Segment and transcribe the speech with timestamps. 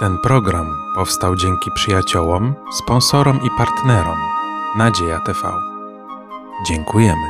[0.00, 4.18] Ten program powstał dzięki przyjaciołom, sponsorom i partnerom
[4.78, 5.52] Nadzieja TV.
[6.68, 7.26] Dziękujemy.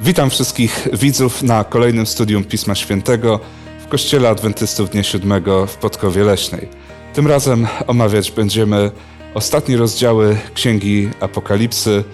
[0.00, 3.40] Witam wszystkich widzów na kolejnym studium Pisma Świętego
[3.80, 6.68] w Kościele Adwentystów Dnia Siódmego w Podkowie Leśnej.
[7.14, 8.90] Tym razem omawiać będziemy
[9.34, 12.04] ostatnie rozdziały Księgi Apokalipsy,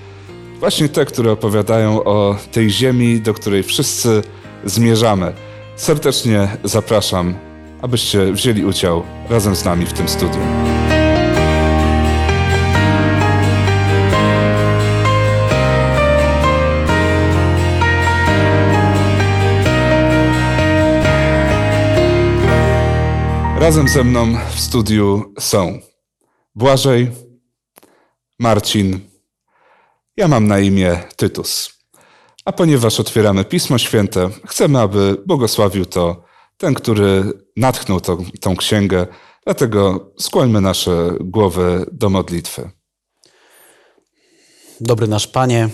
[0.60, 4.22] właśnie te, które opowiadają o tej ziemi, do której wszyscy
[4.64, 5.32] zmierzamy.
[5.76, 7.34] Serdecznie zapraszam,
[7.84, 10.42] abyście wzięli udział razem z nami w tym studium.
[23.58, 25.78] Razem ze mną w studiu są
[26.54, 27.10] Błażej,
[28.38, 29.00] Marcin,
[30.16, 31.78] ja mam na imię Tytus.
[32.44, 36.23] A ponieważ otwieramy Pismo Święte, chcemy, aby błogosławił to
[36.56, 39.06] ten, który natchnął tą, tą księgę.
[39.44, 42.70] Dlatego skłońmy nasze głowy do modlitwy.
[44.80, 45.68] Dobry nasz Panie,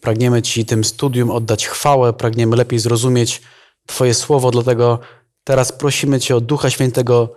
[0.00, 3.42] pragniemy Ci tym studium oddać chwałę, pragniemy lepiej zrozumieć
[3.86, 4.98] Twoje słowo, dlatego
[5.44, 7.36] teraz prosimy Cię o Ducha Świętego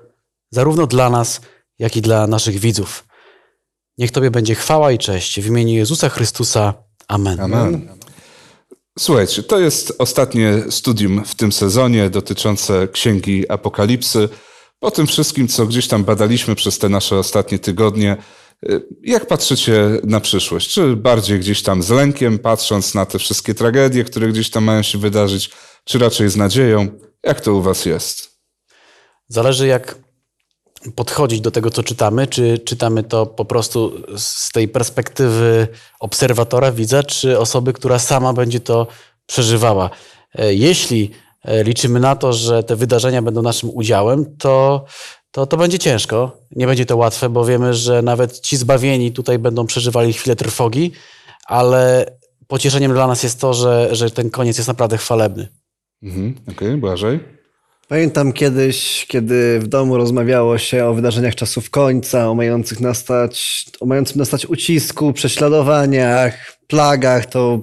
[0.52, 1.42] zarówno dla nas,
[1.80, 3.06] jak i dla naszych widzów.
[3.98, 6.74] Niech Tobie będzie chwała i cześć w imieniu Jezusa Chrystusa.
[7.08, 7.40] Amen.
[7.40, 7.90] Amen.
[9.00, 14.30] Słuchajcie, to jest ostatnie studium w tym sezonie dotyczące Księgi Apokalipsy.
[14.80, 18.18] Po tym wszystkim, co gdzieś tam badaliśmy przez te nasze ostatnie tygodnie,
[18.70, 20.74] y, jak patrzycie na przyszłość?
[20.74, 24.82] Czy bardziej gdzieś tam z lękiem, patrząc na te wszystkie tragedie, które gdzieś tam mają
[24.82, 25.52] się wydarzyć,
[25.84, 26.88] czy raczej z nadzieją?
[27.24, 28.40] Jak to u Was jest?
[29.28, 30.05] Zależy, jak
[30.96, 32.28] podchodzić do tego, co czytamy.
[32.28, 35.68] Czy czytamy to po prostu z tej perspektywy
[36.00, 38.88] obserwatora, widza, czy osoby, która sama będzie to
[39.26, 39.90] przeżywała.
[40.36, 41.12] E, jeśli
[41.44, 44.86] e, liczymy na to, że te wydarzenia będą naszym udziałem, to,
[45.32, 46.38] to, to będzie ciężko.
[46.52, 50.92] Nie będzie to łatwe, bo wiemy, że nawet ci zbawieni tutaj będą przeżywali chwilę trwogi,
[51.46, 52.06] ale
[52.48, 55.48] pocieszeniem dla nas jest to, że, że ten koniec jest naprawdę chwalebny.
[56.04, 57.35] Mhm, Okej, okay, Błażej?
[57.88, 63.86] Pamiętam kiedyś, kiedy w domu rozmawiało się o wydarzeniach czasów końca, o mających nastać, o
[63.86, 67.62] mającym nastać ucisku, prześladowaniach, plagach, to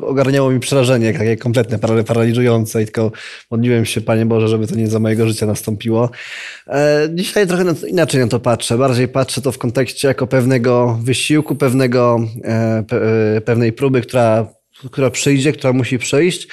[0.00, 3.12] ogarniało mi przerażenie takie kompletne, paraliżujące i tylko
[3.50, 6.10] modliłem się, Panie Boże, żeby to nie za mojego życia nastąpiło.
[6.66, 8.78] E, dzisiaj trochę inaczej na to patrzę.
[8.78, 12.84] Bardziej patrzę to w kontekście jako pewnego wysiłku, pewnego, e,
[13.36, 14.46] e, pewnej próby, która,
[14.90, 16.48] która przyjdzie, która musi przyjść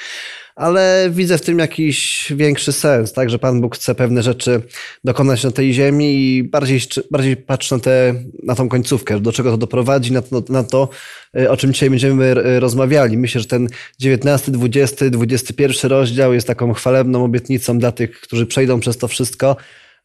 [0.56, 4.62] ale widzę w tym jakiś większy sens, tak, że Pan Bóg chce pewne rzeczy
[5.04, 6.80] dokonać na tej ziemi i bardziej,
[7.10, 10.88] bardziej patrzę na, te, na tą końcówkę, do czego to doprowadzi, na to, na to,
[11.38, 13.18] y, o czym dzisiaj będziemy rozmawiali.
[13.18, 13.68] Myślę, że ten
[13.98, 19.56] 19, 20, 21 rozdział jest taką chwalebną obietnicą dla tych, którzy przejdą przez to wszystko,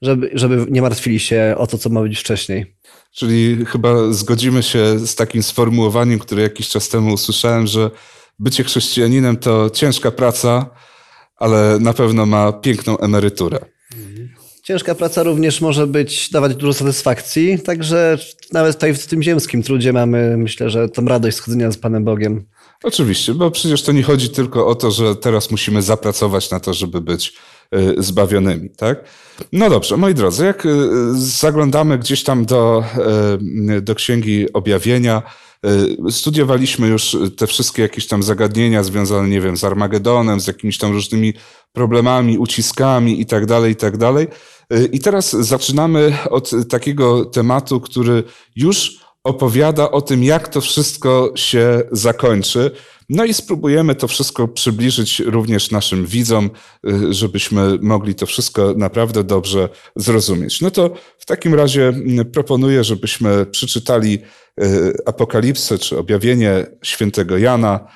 [0.02, 2.76] żeby, żeby nie martwili się o to, co ma być wcześniej.
[3.12, 7.90] Czyli chyba zgodzimy się z takim sformułowaniem, które jakiś czas temu usłyszałem, że
[8.40, 10.70] bycie chrześcijaninem to ciężka praca,
[11.36, 13.60] ale na pewno ma piękną emeryturę.
[14.64, 18.18] Ciężka praca również może być, dawać dużo satysfakcji, także
[18.54, 22.46] nawet tutaj w tym ziemskim trudzie mamy, myślę, że tą radość schodzenia z Panem Bogiem.
[22.84, 26.74] Oczywiście, bo przecież to nie chodzi tylko o to, że teraz musimy zapracować na to,
[26.74, 27.34] żeby być
[27.98, 29.04] zbawionymi, tak?
[29.52, 30.70] No dobrze, moi drodzy, jak y,
[31.14, 32.84] zaglądamy gdzieś tam do,
[33.78, 35.24] y, do Księgi Objawienia,
[35.66, 40.78] E, studiowaliśmy już te wszystkie jakieś tam zagadnienia związane, nie wiem, z Armagedonem, z jakimiś
[40.78, 41.34] tam różnymi
[41.74, 44.28] problemami, uciskami i tak dalej, i tak dalej.
[44.70, 48.24] E, I teraz zaczynamy od takiego tematu, który
[48.56, 52.72] już opowiada o tym, jak to wszystko się zakończy.
[53.10, 56.50] No i spróbujemy to wszystko przybliżyć również naszym widzom,
[56.88, 60.62] y, żebyśmy mogli to wszystko naprawdę dobrze zrozumieć.
[60.62, 64.20] No to w takim razie mm, proponuję, żebyśmy przeczytali
[64.62, 67.88] y, Apokalipsę czy objawienie świętego Jana,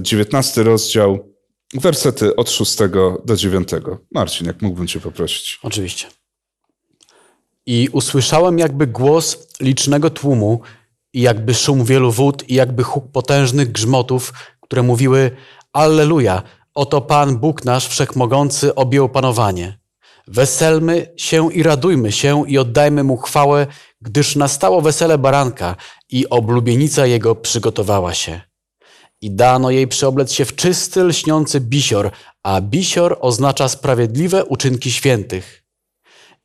[0.00, 1.32] 19 y, rozdział,
[1.74, 2.76] wersety od 6
[3.24, 3.68] do 9.
[4.12, 5.58] Marcin, jak mógłbym Cię poprosić?
[5.62, 6.06] Oczywiście.
[7.66, 10.60] I usłyszałem jakby głos licznego tłumu,
[11.12, 15.30] i jakby szum wielu wód, i jakby huk potężnych grzmotów, które mówiły:
[15.72, 16.42] Alleluja,
[16.74, 19.78] oto Pan Bóg nasz wszechmogący objął panowanie.
[20.26, 23.66] Weselmy się i radujmy się i oddajmy mu chwałę,
[24.00, 25.76] gdyż nastało wesele baranka
[26.10, 28.40] i oblubienica jego przygotowała się.
[29.20, 32.10] I dano jej przeoblec się w czysty, lśniący bisior,
[32.42, 35.65] a bisior oznacza sprawiedliwe uczynki świętych.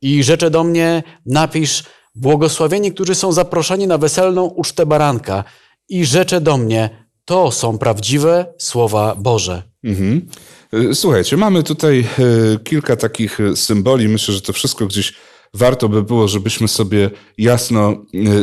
[0.02, 1.84] I rzecze do mnie, napisz,
[2.14, 5.44] błogosławieni, którzy są zaproszeni na weselną ucztę baranka.
[5.88, 9.62] I rzecze do mnie, To są prawdziwe słowa Boże.
[9.84, 10.26] Mhm.
[10.74, 12.06] Y, Słuchajcie, mamy tutaj
[12.54, 14.08] y, kilka takich y, symboli.
[14.08, 15.14] Myślę, że to wszystko gdzieś
[15.54, 17.96] warto by było, żebyśmy sobie jasno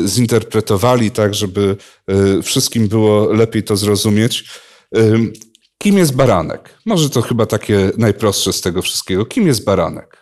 [0.05, 1.75] zinterpretowali, tak, żeby
[2.43, 4.45] wszystkim było lepiej to zrozumieć.
[5.77, 6.77] Kim jest baranek?
[6.85, 9.25] Może to chyba takie najprostsze z tego wszystkiego.
[9.25, 10.18] Kim jest baranek?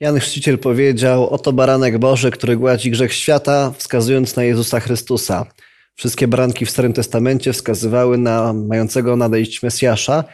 [0.00, 5.46] Jan Chrzciciel powiedział, oto baranek Boży, który gładzi grzech świata, wskazując na Jezusa Chrystusa.
[5.94, 10.24] Wszystkie baranki w Starym Testamencie wskazywały na mającego nadejść Mesjasza.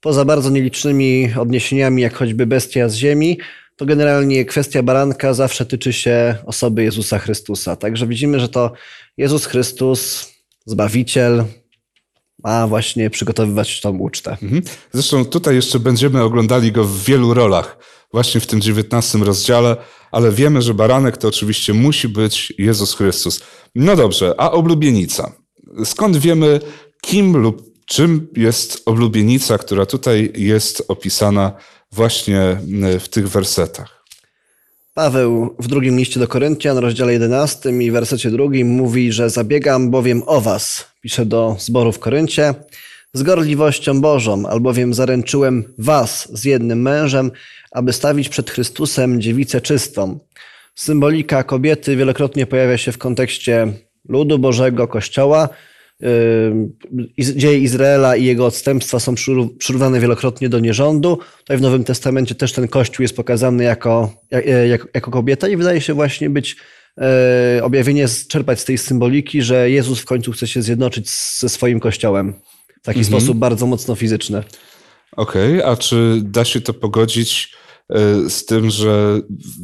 [0.00, 3.38] Poza bardzo nielicznymi odniesieniami, jak choćby bestia z ziemi,
[3.76, 7.76] to generalnie kwestia baranka zawsze tyczy się osoby Jezusa Chrystusa.
[7.76, 8.72] Także widzimy, że to
[9.16, 10.32] Jezus Chrystus,
[10.66, 11.44] Zbawiciel,
[12.44, 14.36] ma właśnie przygotowywać tą ucztę.
[14.42, 14.62] Mhm.
[14.92, 17.78] Zresztą tutaj jeszcze będziemy oglądali go w wielu rolach,
[18.12, 19.76] właśnie w tym dziewiętnastym rozdziale,
[20.12, 23.40] ale wiemy, że baranek to oczywiście musi być Jezus Chrystus.
[23.74, 25.32] No dobrze, a oblubienica?
[25.84, 26.60] Skąd wiemy,
[27.02, 31.52] kim lub czym jest oblubienica, która tutaj jest opisana
[31.92, 32.60] właśnie
[33.00, 34.04] w tych wersetach?
[34.94, 40.22] Paweł w drugim liście do Koryntian, rozdziale 11 i wersecie drugim mówi, że zabiegam bowiem
[40.26, 42.54] o was, pisze do zboru w Koryncie,
[43.14, 47.30] z gorliwością Bożą, albowiem zaręczyłem was z jednym mężem,
[47.72, 50.18] aby stawić przed Chrystusem dziewicę czystą.
[50.74, 53.72] Symbolika kobiety wielokrotnie pojawia się w kontekście
[54.08, 55.48] ludu Bożego, Kościoła.
[56.00, 61.18] Yy, Dzieje Izraela i jego odstępstwa są przyró- przyrównane wielokrotnie do nierządu.
[61.38, 65.56] Tutaj w Nowym Testamencie też ten Kościół jest pokazany jako, jak- jako, jako kobieta i
[65.56, 66.56] wydaje się właśnie być
[67.00, 71.80] e, objawienie, czerpać z tej symboliki, że Jezus w końcu chce się zjednoczyć ze swoim
[71.80, 72.34] Kościołem
[72.86, 74.42] w taki sposób bardzo mocno fizyczny.
[75.16, 77.54] Okej, a czy da się to pogodzić
[77.90, 79.20] e, z tym, że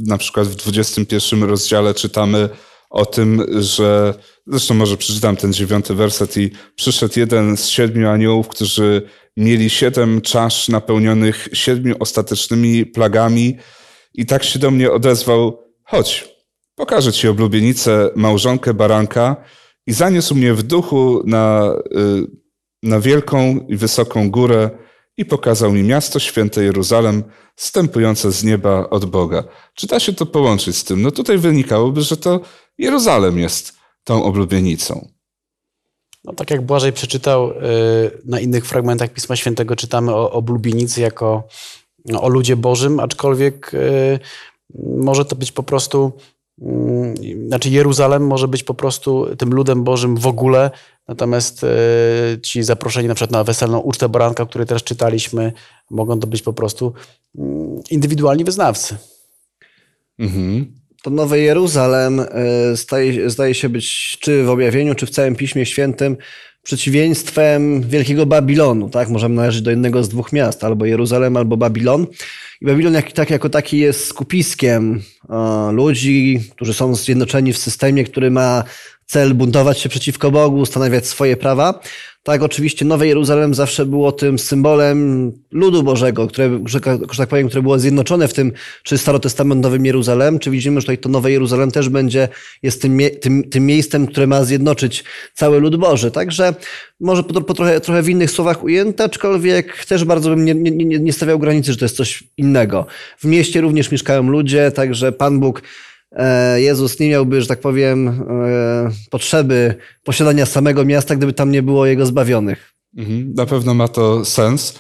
[0.07, 2.49] na przykład w 21 rozdziale czytamy
[2.91, 4.15] o tym, że
[4.47, 9.03] zresztą może przeczytam ten dziewiąty werset i przyszedł jeden z siedmiu aniołów, którzy
[9.37, 13.57] mieli siedem czasz napełnionych siedmiu ostatecznymi plagami
[14.15, 16.29] i tak się do mnie odezwał, chodź,
[16.75, 19.37] pokażę ci oblubienicę, małżonkę baranka
[19.87, 22.42] i zaniósł mnie w duchu na, y,
[22.83, 24.71] na wielką i wysoką górę
[25.17, 27.25] i pokazał mi miasto święte Jeruzalem,
[27.57, 29.45] stępujące z nieba od Boga.
[29.75, 31.03] Czy da się to połączyć z tym?
[31.03, 32.41] No tutaj wynikałoby, że to
[32.79, 33.73] Jeruzalem jest
[34.05, 35.09] tą oblubienicą.
[36.25, 37.55] No, tak jak Błażej przeczytał, y,
[38.25, 41.49] na innych fragmentach Pisma Świętego czytamy o oblubienicy jako
[42.05, 44.19] no, o ludzie Bożym, aczkolwiek y,
[44.97, 46.13] może to być po prostu,
[47.47, 50.71] znaczy Jeruzalem może być po prostu tym ludem Bożym w ogóle,
[51.09, 51.69] natomiast y,
[52.43, 55.53] ci zaproszeni na przykład na weselną ucztę baranka, o której też czytaliśmy,
[55.91, 56.93] mogą to być po prostu
[57.39, 58.97] mm, indywidualni wyznawcy.
[60.19, 60.83] Mhm.
[61.03, 65.67] To Nowy Jeruzalem e, staje, zdaje się być czy w objawieniu, czy w całym Piśmie
[65.67, 66.17] Świętym
[66.63, 68.91] przeciwieństwem Wielkiego Babilonu.
[68.91, 69.09] Tak?
[69.09, 72.07] Możemy należeć do jednego z dwóch miast, albo Jeruzalem, albo Babilon.
[72.61, 78.05] I Babilon jak, tak, jako taki jest skupiskiem e, ludzi, którzy są zjednoczeni w systemie,
[78.05, 78.65] który ma
[79.13, 81.81] cel buntować się przeciwko Bogu, ustanawiać swoje prawa.
[82.23, 86.81] Tak, oczywiście Nowe Jeruzalem zawsze było tym symbolem ludu Bożego, które, że,
[87.17, 91.09] tak powiem, które było zjednoczone w tym, czy starotestamentowym Jeruzalem, czy widzimy, że tutaj to
[91.09, 92.29] Nowe Jeruzalem też będzie,
[92.63, 95.05] jest tym, tym, tym miejscem, które ma zjednoczyć
[95.35, 96.11] cały lud Boży.
[96.11, 96.55] Także
[97.01, 100.99] może po, po trochę, trochę w innych słowach ujęte, aczkolwiek też bardzo bym nie, nie,
[100.99, 102.87] nie, stawiał granicy, że to jest coś innego.
[103.19, 105.63] W mieście również mieszkają ludzie, także Pan Bóg
[106.57, 111.87] Jezus nie miałby, że tak powiem, e, potrzeby posiadania samego miasta, gdyby tam nie było
[111.87, 112.73] jego zbawionych.
[112.97, 113.35] Mhm.
[113.35, 114.75] Na pewno ma to sens,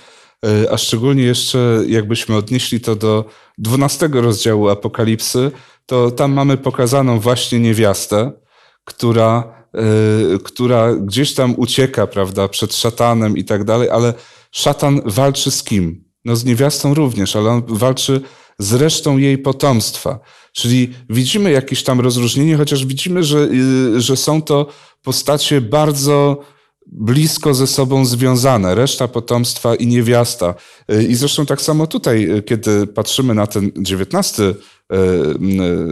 [0.46, 3.24] y, a szczególnie jeszcze jakbyśmy odnieśli to do
[3.58, 5.50] 12 rozdziału Apokalipsy,
[5.86, 8.32] to tam mamy pokazaną właśnie niewiastę,
[8.84, 9.64] która,
[10.44, 14.14] która gdzieś tam ucieka, prawda, przed szatanem i tak dalej, ale
[14.50, 16.04] szatan walczy z kim?
[16.24, 18.20] No z niewiastą również, ale on walczy
[18.58, 20.20] z resztą jej potomstwa.
[20.52, 23.38] Czyli widzimy jakieś tam rozróżnienie, chociaż widzimy, że,
[23.96, 24.66] y, że są to
[25.02, 26.40] postacie bardzo
[26.86, 30.54] blisko ze sobą związane, reszta potomstwa i niewiasta.
[30.92, 34.54] Y, I zresztą tak samo tutaj, y, kiedy patrzymy na ten dziewiętnasty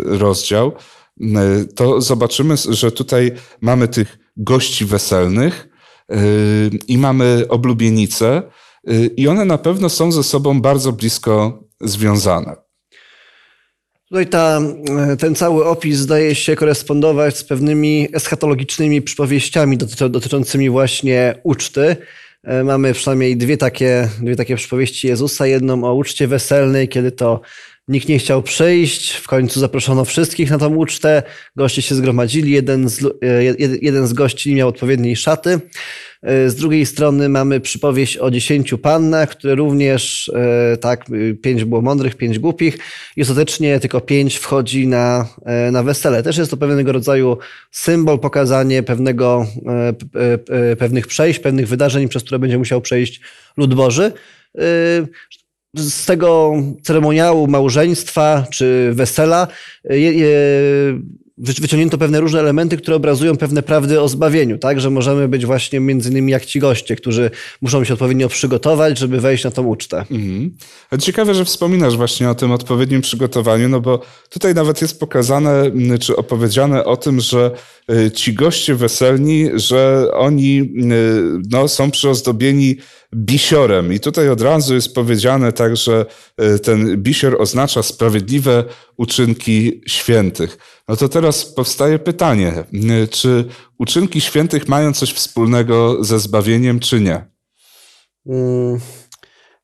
[0.04, 0.72] rozdział,
[1.74, 5.68] to zobaczymy, że tutaj mamy tych gości weselnych
[6.88, 8.42] i mamy oblubienice
[9.16, 12.69] i one na pewno są ze sobą bardzo blisko związane.
[14.10, 14.60] Tutaj ta,
[15.12, 19.78] e, ten cały opis zdaje się korespondować z pewnymi eschatologicznymi przypowieściami
[20.10, 21.96] dotyczącymi właśnie uczty.
[22.44, 25.46] E, Mamy przynajmniej dwie takie, dwie takie przypowieści Jezusa.
[25.46, 27.40] Jedną o uczcie weselnej, kiedy to
[27.88, 31.22] Nikt nie chciał przyjść, w końcu zaproszono wszystkich na tą ucztę,
[31.56, 35.60] goście się zgromadzili, jeden z, e, jed- jeden z gości nie miał odpowiedniej szaty.
[36.22, 41.64] E, Z drugiej strony mamy przypowieść o dziesięciu pannach, które również, e, tak, y, pięć
[41.64, 42.78] było mądrych, pięć głupich
[43.16, 45.28] i ostatecznie tylko pięć wchodzi na,
[45.72, 46.22] na wesele.
[46.22, 47.38] Też jest to pewnego rodzaju
[47.70, 49.46] symbol, pokazanie pewnego,
[50.78, 53.20] pewnych przejść, pewnych wydarzeń, przez które będzie musiał przejść
[53.56, 54.12] lud Boży.
[55.78, 59.48] E, z tego ceremoniału małżeństwa czy wesela
[59.90, 60.28] je, je,
[61.38, 64.80] wy- wyciągnięto pewne różne elementy, które obrazują pewne prawdy o zbawieniu, tak?
[64.80, 67.30] Że możemy być właśnie między innymi jak ci goście, którzy
[67.62, 70.04] muszą się odpowiednio przygotować, żeby wejść na tą ucztę.
[70.10, 70.50] Mhm.
[71.00, 75.98] Ciekawe, że wspominasz właśnie o tym odpowiednim przygotowaniu, no bo tutaj nawet jest pokazane, m,
[75.98, 77.50] czy opowiedziane o tym, że
[77.90, 82.76] y, ci goście weselni, że oni y, no, są przyozdobieni
[83.14, 83.92] bisiorem.
[83.92, 86.06] I tutaj od razu jest powiedziane tak, że
[86.42, 88.64] y, ten bisior oznacza sprawiedliwe
[88.96, 90.58] uczynki świętych.
[90.88, 92.64] No to teraz powstaje pytanie,
[93.04, 93.44] y, czy
[93.78, 97.26] uczynki świętych mają coś wspólnego ze zbawieniem, czy nie?
[98.26, 98.80] Mm,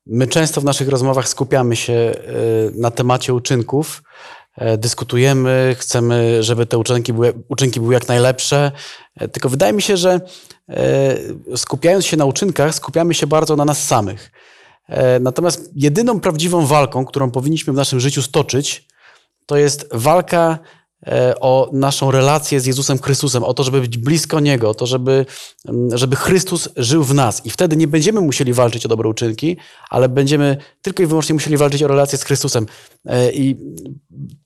[0.09, 2.13] My często w naszych rozmowach skupiamy się e,
[2.75, 4.36] na temacie uczynków, e,
[4.77, 8.71] dyskutujemy, chcemy, żeby te uczynki były, uczynki były jak najlepsze.
[9.15, 10.21] E, Tylko wydaje mi się, że
[10.69, 11.17] e,
[11.57, 14.31] skupiając się na uczynkach, skupiamy się bardzo na nas samych.
[14.89, 18.87] E, Natomiast jedyną prawdziwą walką, którą powinniśmy w naszym życiu stoczyć,
[19.45, 20.57] to jest walka e,
[21.39, 25.25] o naszą relację z Jezusem Chrystusem, o to, żeby być blisko Niego, o to, żeby,
[25.67, 27.45] mm, żeby Chrystus żył w nas.
[27.45, 29.57] I wtedy nie będziemy musieli walczyć o dobre uczynki,
[29.89, 32.65] ale będziemy tylko i wyłącznie musieli walczyć o relację z Chrystusem.
[33.05, 33.55] E, I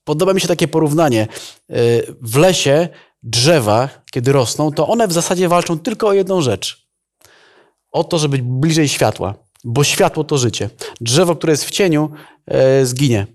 [0.04, 1.22] podoba mi się takie porównanie.
[1.70, 1.76] E,
[2.22, 2.88] W lesie
[3.22, 6.88] drzewa, kiedy rosną, to one w zasadzie walczą tylko o jedną rzecz.
[7.92, 10.70] O to, żeby być bliżej światła, bo światło to życie.
[11.00, 12.10] Drzewo, które jest w cieniu,
[12.46, 13.26] e, zginie.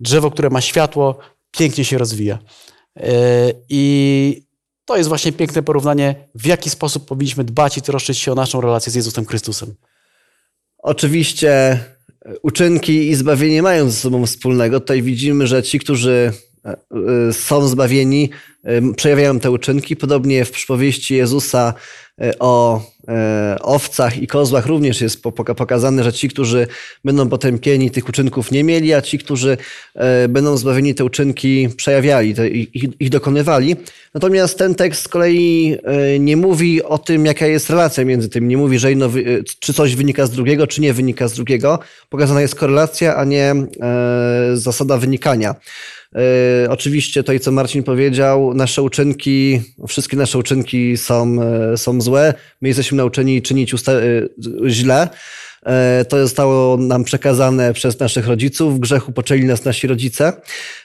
[0.00, 1.18] Drzewo, które ma światło,
[1.50, 2.38] pięknie się rozwija.
[2.96, 3.10] E,
[3.68, 4.48] I
[4.84, 8.60] to jest właśnie piękne porównanie, w jaki sposób powinniśmy dbać i troszczyć się o naszą
[8.60, 9.74] relację z Jezusem Chrystusem.
[10.78, 11.78] Oczywiście e,
[12.42, 14.80] uczynki i zbawienie mają ze sobą wspólnego.
[14.80, 16.32] Tutaj widzimy, że ci, którzy
[16.64, 18.30] e, są zbawieni,
[18.96, 19.96] przejawiają te uczynki.
[19.96, 21.74] Podobnie w przypowieści Jezusa
[22.38, 26.66] o e, owcach i kozłach również jest po- poka- pokazane, że ci, którzy
[27.04, 29.56] będą potępieni, tych uczynków nie mieli, a ci, którzy
[29.94, 32.34] e, będą zbawieni, te uczynki przejawiali,
[32.74, 33.76] ich, ich dokonywali.
[34.14, 38.48] Natomiast ten tekst z kolei e, nie mówi o tym, jaka jest relacja między tym.
[38.48, 39.10] Nie mówi, że jedno, e,
[39.60, 41.78] czy coś wynika z drugiego, czy nie wynika z drugiego.
[42.08, 45.54] Pokazana jest korelacja, a nie e, zasada wynikania.
[46.14, 52.00] E, Oczywiście to, co Marcin powiedział, nasze uczynki, wszystkie nasze uczynki są, e, są.
[52.60, 53.76] My jesteśmy nauczeni czynić e,
[54.68, 55.08] źle.
[55.66, 58.76] E, To zostało nam przekazane przez naszych rodziców.
[58.76, 60.32] W grzechu poczęli nas nasi rodzice.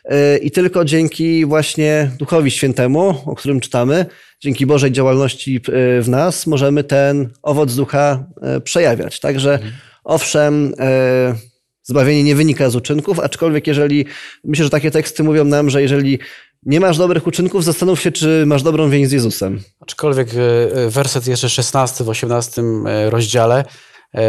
[0.06, 4.06] E, I tylko dzięki właśnie Duchowi Świętemu, o którym czytamy,
[4.42, 8.25] dzięki Bożej działalności e, w nas, możemy ten owoc ducha
[8.63, 9.20] przejawiać.
[9.20, 9.60] Także
[10.03, 11.52] owszem, e,
[11.83, 14.05] zbawienie nie wynika z uczynków, aczkolwiek jeżeli,
[14.43, 16.19] myślę, że takie teksty mówią nam, że jeżeli
[16.65, 19.59] nie masz dobrych uczynków, zastanów się, czy masz dobrą więź z Jezusem.
[19.79, 20.39] Aczkolwiek e,
[20.75, 23.65] e, werset jeszcze 16 w 18 e, rozdziale,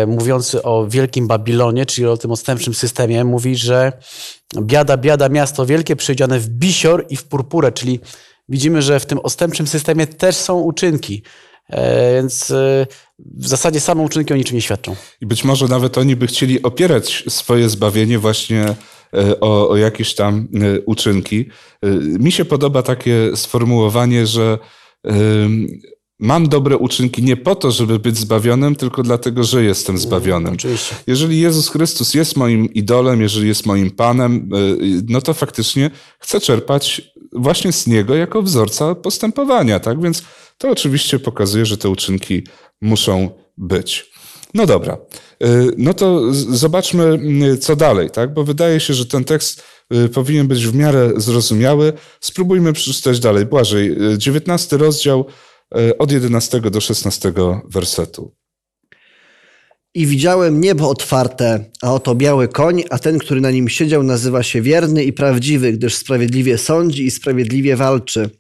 [0.07, 3.93] mówiący o wielkim Babilonie, czyli o tym odstępczym systemie, mówi, że
[4.61, 8.01] biada, biada, miasto wielkie, przejdziane w bisior i w purpurę, czyli
[8.49, 11.23] widzimy, że w tym odstępczym systemie też są uczynki.
[12.15, 12.53] Więc
[13.19, 14.97] w zasadzie same uczynki o niczym nie świadczą.
[15.21, 18.65] I być może nawet oni by chcieli opierać swoje zbawienie właśnie
[19.15, 21.47] e, o, o jakieś tam e, uczynki.
[21.83, 24.59] E, Mi się podoba takie sformułowanie, że
[26.19, 30.55] mam dobre uczynki nie po to, żeby być zbawionym, tylko dlatego, że jestem zbawionym.
[30.55, 30.95] Oczywiście.
[31.07, 34.49] Jeżeli Jezus Chrystus jest moim idolem, jeżeli jest moim Panem,
[35.09, 37.03] no to faktycznie chcę czerpać
[37.33, 40.03] właśnie z Niego jako wzorca postępowania, tak?
[40.03, 40.23] Więc
[40.59, 42.47] to oczywiście pokazuje, że te uczynki
[42.81, 44.11] muszą być.
[44.55, 44.99] No dobra,
[45.45, 47.19] Y, no to zobaczmy,
[47.53, 48.35] y, co dalej, tak?
[48.35, 49.63] Bo wydaje się, że ten tekst
[49.95, 51.93] y, powinien być w miarę zrozumiały.
[52.21, 53.47] Spróbujmy przeczytać dalej.
[53.47, 55.27] Błażej, y, 19 rozdział
[55.99, 57.33] od 11 do 16
[57.69, 58.35] wersetu.
[59.95, 64.43] I widziałem niebo otwarte, a oto biały koń, a ten, który na nim siedział, nazywa
[64.43, 68.31] się wierny i prawdziwy, gdyż sprawiedliwie sądzi i sprawiedliwie walczy.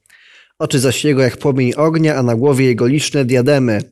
[0.64, 3.82] Oczy zaś jego jak płomień ognia, a na głowie jego liczne diademy.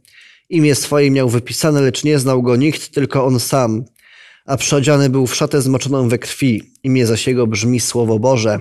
[0.51, 3.85] Imię swoje miał wypisane, lecz nie znał go nikt, tylko on sam.
[4.47, 6.63] A przyodziany był w szatę zmoczoną we krwi.
[6.83, 8.61] Imię zaś jego brzmi Słowo Boże.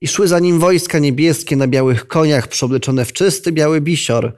[0.00, 4.34] I szły za nim wojska niebieskie na białych koniach, przeobleczone w czysty biały bisior,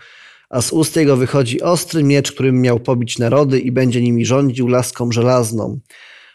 [0.50, 4.68] a z ust jego wychodzi ostry miecz, którym miał pobić narody i będzie nimi rządził
[4.68, 5.78] laską żelazną.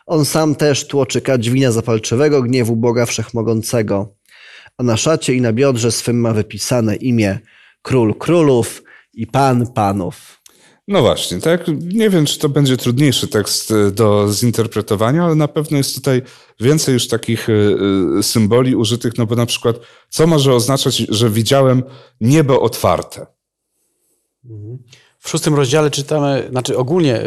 [0.05, 4.16] On sam też tłoczy kadźwina zapalczywego gniewu Boga Wszechmogącego.
[4.77, 7.39] A na szacie i na biodrze swym ma wypisane imię
[7.81, 10.37] Król Królów i Pan Panów.
[10.87, 11.65] No właśnie, tak.
[11.81, 16.21] Nie wiem, czy to będzie trudniejszy tekst e, do zinterpretowania, ale na pewno jest tutaj
[16.59, 17.53] więcej już takich e,
[18.19, 19.75] e, symboli użytych, no bo na przykład,
[20.09, 21.83] co może oznaczać, że widziałem
[22.21, 23.25] niebo otwarte?
[25.19, 27.21] W szóstym rozdziale czytamy, znaczy ogólnie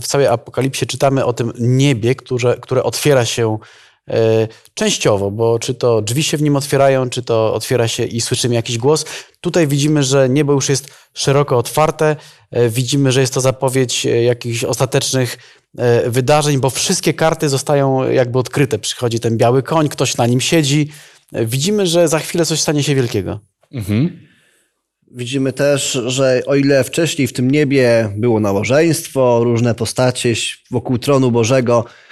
[0.00, 3.58] w całej Apokalipsie czytamy o tym niebie, które, które otwiera się
[4.74, 8.54] częściowo, bo czy to drzwi się w nim otwierają, czy to otwiera się i słyszymy
[8.54, 9.04] jakiś głos.
[9.40, 12.16] Tutaj widzimy, że niebo już jest szeroko otwarte,
[12.56, 15.38] y, widzimy, że jest to zapowiedź y, jakichś ostatecznych
[16.06, 18.78] wydarzeń, bo wszystkie karty zostają jakby odkryte.
[18.78, 20.88] Przychodzi ten biały koń, ktoś na nim siedzi.
[21.32, 23.40] Widzimy, że za chwilę coś stanie się wielkiego.
[23.72, 24.28] Mhm.
[25.10, 30.34] Widzimy też, że o ile wcześniej w tym niebie było nałożeństwo, różne postacie
[30.70, 32.07] wokół tronu Bożego e,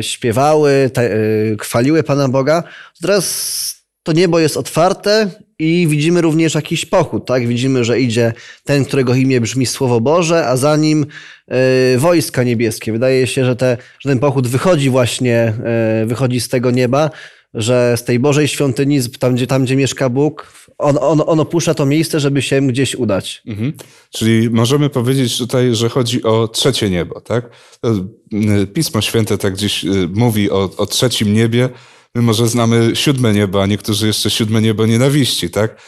[0.00, 1.16] śpiewały, te, e,
[1.60, 2.62] chwaliły Pana Boga,
[3.00, 7.26] teraz to niebo jest otwarte i widzimy również jakiś pochód.
[7.26, 7.46] Tak?
[7.46, 8.32] Widzimy, że idzie
[8.64, 11.06] ten, którego imię brzmi Słowo Boże, a za nim
[11.48, 12.92] e, wojska niebieskie.
[12.92, 17.10] Wydaje się, że, te, że ten pochód wychodzi właśnie, e, wychodzi z tego nieba,
[17.54, 21.74] że z tej Bożej świątyni, tam gdzie, tam, gdzie mieszka Bóg, on, on, on opuszcza
[21.74, 23.42] to miejsce, żeby się gdzieś udać.
[23.46, 23.72] Mhm.
[24.10, 27.50] Czyli możemy powiedzieć tutaj, że chodzi o trzecie niebo, tak?
[28.62, 31.68] Y, Pismo Święte tak gdzieś y, mówi o, o trzecim niebie.
[32.14, 35.82] My może znamy siódme niebo, a niektórzy jeszcze siódme niebo nienawiści, tak?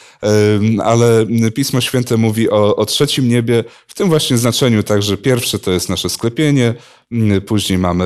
[0.82, 5.58] Ale Pismo Święte mówi o, o trzecim niebie w tym właśnie znaczeniu, tak, że pierwsze
[5.58, 6.74] to jest nasze sklepienie,
[7.36, 8.04] y, później mamy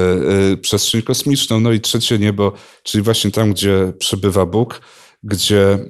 [0.53, 4.81] y, przestrzeń kosmiczną, no i trzecie niebo, czyli właśnie tam, gdzie przebywa Bóg
[5.23, 5.87] gdzie y,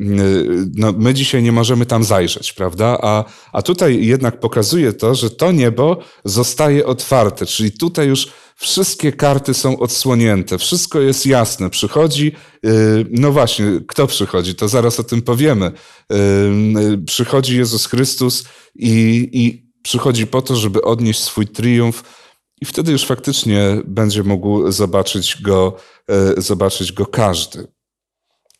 [0.74, 2.98] no, my dzisiaj nie możemy tam zajrzeć, prawda?
[3.02, 9.12] A, a tutaj jednak pokazuje to, że to niebo zostaje otwarte, czyli tutaj już wszystkie
[9.12, 11.70] karty są odsłonięte, wszystko jest jasne.
[11.70, 12.32] Przychodzi,
[12.66, 14.54] y, no właśnie, kto przychodzi?
[14.54, 15.66] To zaraz o tym powiemy.
[15.66, 16.16] Y,
[16.94, 22.02] y, Przychodzi Jezus Chrystus i, i przychodzi po to, żeby odnieść swój triumf.
[22.60, 25.76] I wtedy już faktycznie będzie mógł zobaczyć go,
[26.36, 27.66] zobaczyć go każdy.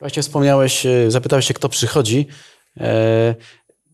[0.00, 2.26] Właśnie wspomniałeś, zapytałeś się, kto przychodzi.
[2.80, 3.34] E,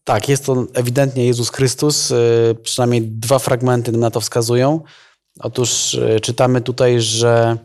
[0.05, 2.11] tak, jest to ewidentnie Jezus Chrystus.
[2.11, 2.17] E,
[2.62, 4.81] przynajmniej dwa fragmenty na to wskazują.
[5.40, 7.57] Otóż e, czytamy tutaj, że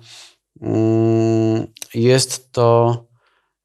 [0.61, 2.97] mm, jest to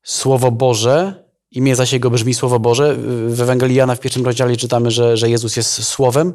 [0.02, 1.24] Słowo Boże.
[1.50, 2.96] Imię zaś jego brzmi Słowo Boże.
[3.28, 6.34] W Ewangelii Jana w pierwszym rozdziale czytamy, że, że Jezus jest Słowem.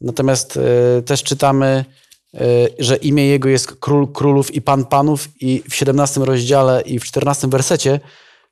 [0.00, 1.84] Natomiast e, też czytamy,
[2.34, 2.40] e,
[2.78, 7.04] że imię Jego jest Król Królów i Pan Panów i w 17 rozdziale i w
[7.04, 8.00] 14 wersecie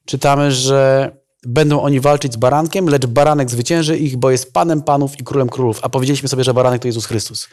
[0.04, 1.10] czytamy, że
[1.46, 5.48] będą oni walczyć z barankiem, lecz baranek zwycięży ich, bo jest Panem Panów i Królem
[5.48, 5.78] Królów.
[5.82, 7.48] A powiedzieliśmy sobie, że baranek to Jezus Chrystus.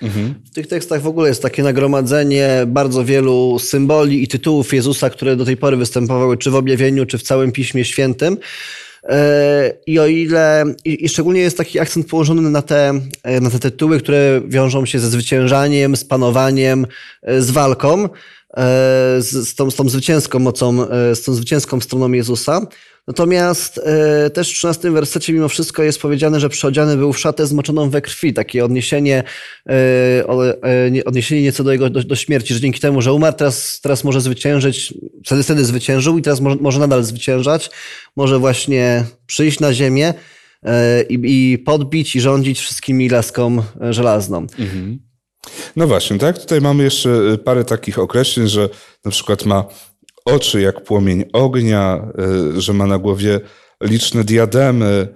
[0.45, 5.35] W tych tekstach w ogóle jest takie nagromadzenie bardzo wielu symboli i tytułów Jezusa, które
[5.35, 8.37] do tej pory występowały czy w objawieniu, czy w całym Piśmie Świętym.
[9.03, 13.59] E, I o ile, i, szczególnie jest taki akcent położony na te, e, na te
[13.59, 16.87] tytuły, które wiążą się ze zwyciężaniem, z panowaniem,
[17.21, 18.09] e, z walką,
[19.17, 22.67] z, z, tą, z tą zwycięską mocą, z tą zwycięską stroną Jezusa.
[23.07, 27.47] Natomiast e, też w 13 wersecie mimo wszystko jest powiedziane, że przyodziany był w szatę
[27.47, 28.33] zmoczoną we krwi.
[28.33, 29.23] Takie odniesienie,
[29.69, 33.13] e, o, e, nie- odniesienie nieco do jego do, do śmierci, że dzięki temu, że
[33.13, 34.93] umarł, teraz, teraz może zwyciężyć,
[35.25, 37.69] wtedy, wtedy zwyciężył i teraz może, może nadal zwyciężać.
[38.15, 40.13] Może właśnie przyjść na ziemię
[41.09, 44.47] i, podbić i rządzić wszystkimi laską żelazną.
[45.75, 46.39] No właśnie, tak?
[46.39, 48.69] Tutaj mamy jeszcze y, parę takich określeń, że
[49.05, 49.65] na przykład ma
[50.25, 52.07] oczy jak płomień ognia,
[52.57, 53.39] y, że ma na głowie
[53.83, 55.07] liczne diademy.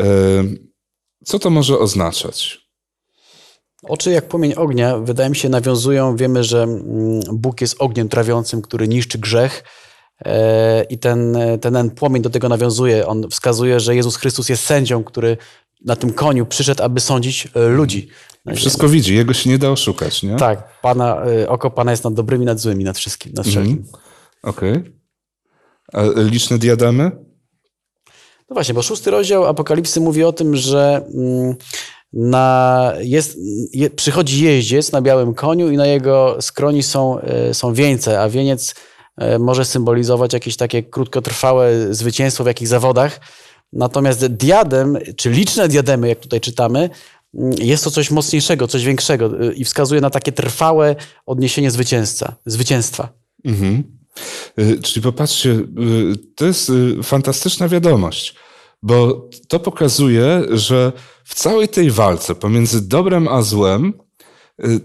[0.00, 0.70] Y,
[1.24, 2.60] Co to może oznaczać?
[3.82, 6.16] Oczy jak płomień ognia, wydaje mi się, nawiązują.
[6.16, 9.64] Wiemy, że mm, Bóg jest ogniem trawiącym, który niszczy grzech.
[10.24, 13.06] E, I ten, ten, ten płomień do tego nawiązuje.
[13.06, 15.36] On wskazuje, że Jezus Chrystus jest sędzią, który
[15.84, 18.08] na tym koniu przyszedł, aby sądzić e, ludzi.
[18.56, 20.36] Wszystko widzi, jego się nie da oszukać, nie?
[20.36, 23.84] Tak, pana, e, oko Pana jest nad dobrymi, nad złymi, nad wszystkim, nad wszelkim.
[24.42, 24.74] Okej.
[25.92, 27.10] A liczne diademy?
[28.50, 31.54] No właśnie, bo szósty rozdział Apokalipsy mówi o tym, że mm,
[32.12, 33.38] na, jest,
[33.72, 38.28] je, przychodzi jeździec na białym koniu i na jego skroni są, e, są wieńce, a
[38.28, 38.74] wieniec
[39.16, 43.20] e, może symbolizować jakieś takie krótkotrwałe zwycięstwo w jakichś zawodach.
[43.72, 46.90] Natomiast diadem, czy liczne diademy, jak tutaj czytamy,
[47.34, 52.36] mm, jest to coś mocniejszego, coś większego e, i wskazuje na takie trwałe odniesienie zwycięzca,
[52.46, 53.08] zwycięstwa.
[53.44, 53.99] Mhm.
[54.58, 55.66] Y, Czyli popatrzcie, y,
[56.34, 58.34] to jest y, fantastyczna wiadomość,
[58.82, 60.92] bo to pokazuje, że
[61.24, 63.92] w całej tej walce pomiędzy dobrem a złem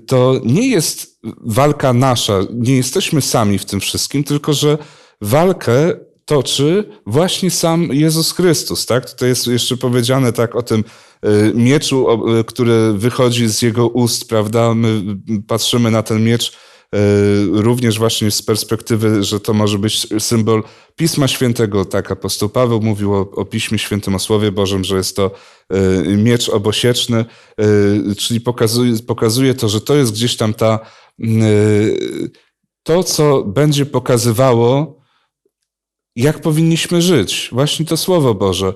[0.07, 4.77] to nie jest walka nasza, nie jesteśmy sami w tym wszystkim, tylko że
[5.21, 9.11] walkę toczy właśnie sam Jezus Chrystus, tak?
[9.11, 10.83] Tutaj jest jeszcze powiedziane tak o tym
[11.53, 12.07] mieczu,
[12.47, 14.73] który wychodzi z jego ust, prawda?
[14.73, 15.01] My
[15.47, 16.57] patrzymy na ten miecz
[17.51, 20.63] również właśnie z perspektywy, że to może być symbol
[20.95, 25.15] Pisma Świętego, tak apostoł Paweł mówił o, o Piśmie Świętym, o Słowie Bożym, że jest
[25.15, 25.31] to
[25.69, 27.65] e, miecz obosieczny, e,
[28.15, 30.79] czyli pokazuje, pokazuje to, że to jest gdzieś tam ta,
[32.83, 35.04] to, co będzie pokazywało,
[36.15, 37.49] jak powinniśmy żyć.
[37.51, 38.73] Właśnie to Słowo Boże.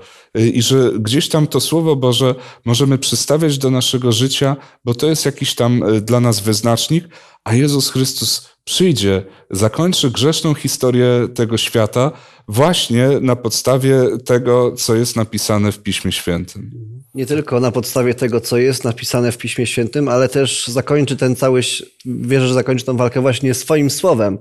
[0.53, 5.25] I że gdzieś tam to Słowo Boże możemy przystawiać do naszego życia, bo to jest
[5.25, 7.07] jakiś tam dla nas wyznacznik,
[7.43, 12.11] a Jezus Chrystus przyjdzie, zakończy grzeszną historię tego świata
[12.47, 16.71] właśnie na podstawie tego, co jest napisane w Piśmie Świętym.
[17.13, 21.35] Nie tylko na podstawie tego, co jest napisane w Piśmie Świętym, ale też zakończy ten
[21.35, 21.61] cały,
[22.05, 24.37] wierzę, że zakończy tę walkę właśnie swoim słowem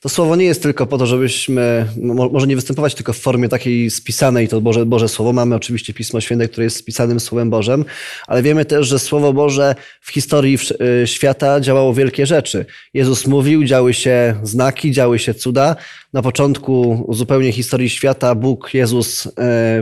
[0.00, 1.86] to słowo nie jest tylko po to, żebyśmy,
[2.32, 5.32] może nie występować tylko w formie takiej spisanej, to Boże, Boże Słowo.
[5.32, 7.84] Mamy oczywiście Pismo Święte, które jest spisanym Słowem Bożym,
[8.26, 10.58] ale wiemy też, że Słowo Boże w historii
[11.02, 12.66] y, świata działało wielkie rzeczy.
[12.94, 15.76] Jezus mówił, działy się znaki, działy się cuda.
[16.12, 19.30] Na początku zupełnie historii świata Bóg, Jezus y,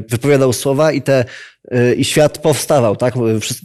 [0.09, 1.25] wypowiadał słowa i te
[1.75, 3.15] y, i świat powstawał, tak?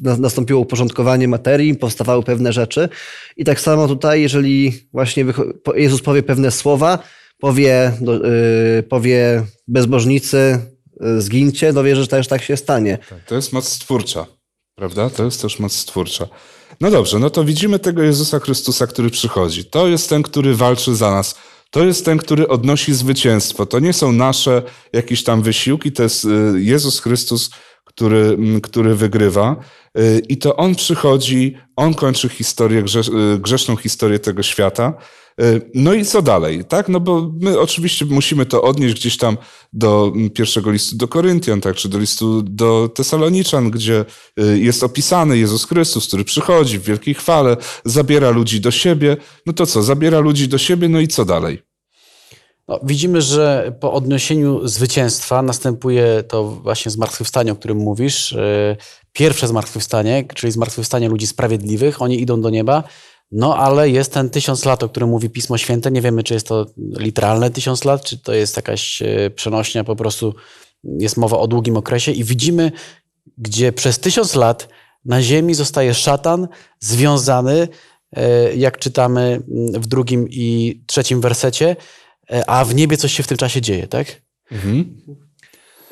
[0.02, 2.89] Nastąpiło uporządkowanie materii, powstawały pewne rzeczy.
[3.38, 5.26] I tak samo tutaj, jeżeli właśnie
[5.76, 6.99] Jezus powie pewne słowa,
[7.39, 10.60] powie, yy, powie bezbożnicy,
[11.17, 12.97] zgincie, to wierzę, że też tak się stanie.
[13.10, 14.26] Tak, to jest moc stwórcza,
[14.76, 15.10] prawda?
[15.10, 16.28] To jest też moc stwórcza.
[16.82, 19.65] No dobrze, no to widzimy tego Jezusa Chrystusa, który przychodzi.
[19.65, 21.36] To jest ten, który walczy za nas.
[21.73, 23.65] To jest ten, który odnosi zwycięstwo.
[23.65, 24.62] To nie są nasze
[24.93, 27.49] jakieś tam wysiłki, to jest y, Jezus Chrystus,
[27.86, 29.55] który, który wygrywa.
[29.99, 32.83] Y, I to on przychodzi, on kończy historię,
[33.36, 34.93] y, grzeszną historię tego świata.
[35.41, 36.89] Y, no i co dalej, tak?
[36.89, 39.37] No bo my oczywiście musimy to odnieść gdzieś tam
[39.73, 41.75] do pierwszego listu do Koryntian, tak?
[41.75, 44.05] Czy do listu do Tesaloniczan, gdzie
[44.55, 49.17] jest opisany Jezus Chrystus, który przychodzi w wielkiej chwale, zabiera ludzi do siebie.
[49.45, 49.83] No to co?
[49.83, 51.73] Zabiera ludzi do siebie, no i co dalej?
[52.67, 58.33] No, widzimy, że po odniesieniu zwycięstwa następuje to właśnie zmartwychwstanie, o którym mówisz.
[58.33, 58.77] E,
[59.13, 62.01] pierwsze zmartwychwstanie, czyli zmartwychwstanie ludzi sprawiedliwych.
[62.01, 62.83] Oni idą do nieba.
[63.33, 65.91] No ale jest ten tysiąc lat, o którym mówi Pismo Święte.
[65.91, 69.95] Nie wiemy, czy jest to literalne tysiąc lat, czy to jest jakaś e, przenośnia, po
[69.95, 70.35] prostu
[70.83, 72.11] jest mowa o długim okresie.
[72.11, 72.71] I widzimy,
[73.37, 74.67] gdzie przez tysiąc lat
[75.05, 76.47] na ziemi zostaje szatan
[76.79, 77.67] związany,
[78.15, 79.41] e, jak czytamy
[79.73, 81.75] w drugim i trzecim wersecie,
[82.31, 84.21] E, a w niebie coś się w tym czasie dzieje, tak?
[84.51, 84.97] Mhm.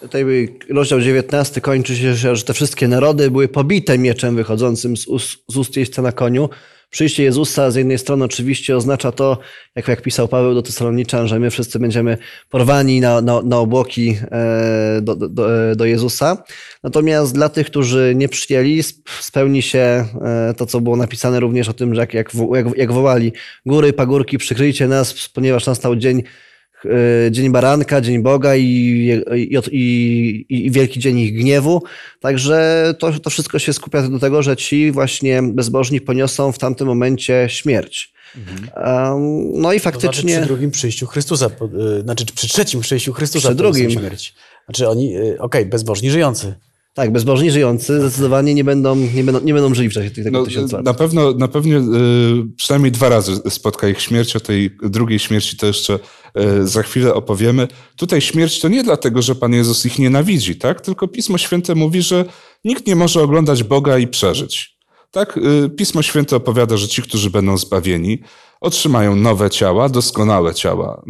[0.01, 0.25] Tutaj
[0.69, 5.57] rozdział 19 kończy się, że te wszystkie narody były pobite mieczem wychodzącym z ust, z
[5.57, 6.49] ust jeźdźca na koniu.
[6.89, 9.37] Przyjście Jezusa z jednej strony oczywiście oznacza to,
[9.75, 12.17] jak, jak pisał Paweł do Tesaloniczan, że my wszyscy będziemy
[12.49, 16.43] porwani na, na, na obłoki e, do, do, do Jezusa.
[16.83, 18.83] Natomiast dla tych, którzy nie przyjęli,
[19.19, 19.79] spełni się
[20.21, 23.33] e, to, co było napisane również o tym, że jak, jak, jak, jak wołali
[23.65, 26.23] góry, pagórki, przykryjcie nas, ponieważ nastał dzień E,
[27.31, 28.63] dzień Baranka, Dzień Boga i,
[29.35, 31.83] i, i, i, Wielki Dzień ich gniewu.
[32.19, 36.87] Także to, to wszystko się skupia do tego, że ci właśnie bezbożni poniosą w tamtym
[36.87, 38.13] momencie śmierć.
[38.35, 38.69] Mhm.
[39.53, 40.09] no i faktycznie...
[40.09, 41.45] To znaczy przy drugim przyjściu Chrystusa,
[41.99, 43.91] e, znaczy przy trzecim przyjściu Chrystusa przy drugim.
[43.91, 44.33] śmierć.
[44.65, 46.53] Znaczy oni, e, okej, okay, bezbożni żyjący.
[46.93, 50.45] Tak, bezbożni żyjący zdecydowanie nie będą, nie będą, nie będą żyli w czasie tego no,
[50.45, 50.85] tysiąca lat.
[50.85, 51.83] Na pewno, na pewno y,
[52.55, 54.35] przynajmniej dwa razy spotka ich śmierć.
[54.35, 55.99] O tej drugiej śmierci to jeszcze
[56.39, 57.67] y, za chwilę opowiemy.
[57.95, 60.81] Tutaj śmierć to nie dlatego, że Pan Jezus ich nienawidzi, tak?
[60.81, 62.25] Tylko Pismo Święte mówi, że
[62.63, 64.77] nikt nie może oglądać Boga i przeżyć.
[65.11, 68.21] Tak, y, Pismo Święte opowiada, że ci, którzy będą zbawieni,
[68.61, 71.03] otrzymają nowe ciała, doskonałe ciała,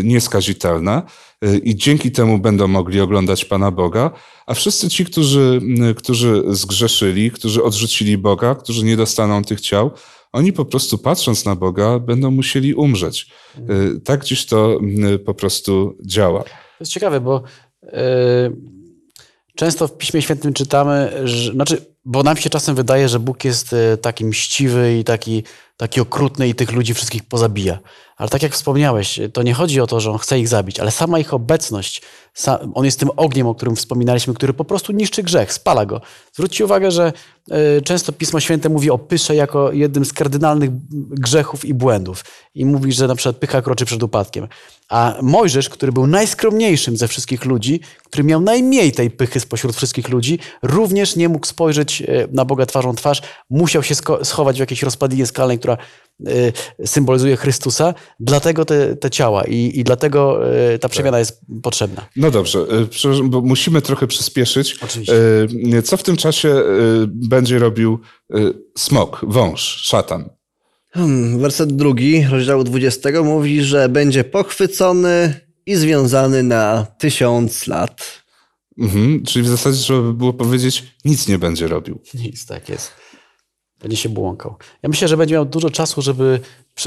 [0.00, 1.02] y, nieskazitelne
[1.44, 4.10] y, i dzięki temu będą mogli oglądać Pana Boga,
[4.46, 5.60] a wszyscy ci, którzy,
[5.96, 9.90] którzy zgrzeszyli, którzy odrzucili Boga, którzy nie dostaną tych ciał,
[10.32, 13.26] oni po prostu patrząc na Boga będą musieli umrzeć.
[14.04, 14.80] Tak gdzieś to
[15.24, 16.42] po prostu działa.
[16.42, 17.42] To jest ciekawe, bo
[17.82, 17.90] yy,
[19.56, 23.74] często w Piśmie Świętym czytamy, że, znaczy bo nam się czasem wydaje, że Bóg jest
[24.02, 25.42] taki mściwy i taki,
[25.78, 27.78] taki okrutny i tych ludzi wszystkich pozabija.
[28.18, 30.90] Ale tak jak wspomniałeś, to nie chodzi o to, że on chce ich zabić, ale
[30.90, 32.02] sama ich obecność,
[32.74, 36.00] on jest tym ogniem, o którym wspominaliśmy, który po prostu niszczy grzech, spala go.
[36.32, 37.12] Zwróćcie uwagę, że
[37.78, 40.70] y, często Pismo Święte mówi o pysze jako jednym z kardynalnych
[41.10, 42.24] grzechów i błędów.
[42.54, 44.48] I mówi, że na przykład pycha kroczy przed upadkiem.
[44.88, 50.08] A Mojżesz, który był najskromniejszym ze wszystkich ludzi, który miał najmniej tej pychy spośród wszystkich
[50.08, 52.02] ludzi, również nie mógł spojrzeć
[52.32, 55.76] na Boga twarzą twarz, musiał się schować w jakiejś rozpadinie skalnej, która
[56.84, 60.40] symbolizuje Chrystusa, dlatego te, te ciała i, i dlatego
[60.74, 62.08] y, ta przemiana jest potrzebna.
[62.16, 62.58] No dobrze,
[63.04, 64.78] y, bo musimy trochę przyspieszyć.
[64.82, 65.14] Oczywiście.
[65.84, 66.62] Co w tym czasie
[67.06, 68.00] będzie robił
[68.76, 70.30] smok, wąż, szatan?
[70.90, 78.22] Hmm, werset drugi rozdziału 20 mówi, że będzie pochwycony i związany na tysiąc lat.
[78.78, 82.00] Mhm, czyli w zasadzie trzeba by było powiedzieć, nic nie będzie robił.
[82.14, 82.92] Nic, tak jest.
[83.80, 84.56] Będzie się błąkał.
[84.82, 86.40] Ja myślę, że będzie miał dużo czasu, żeby.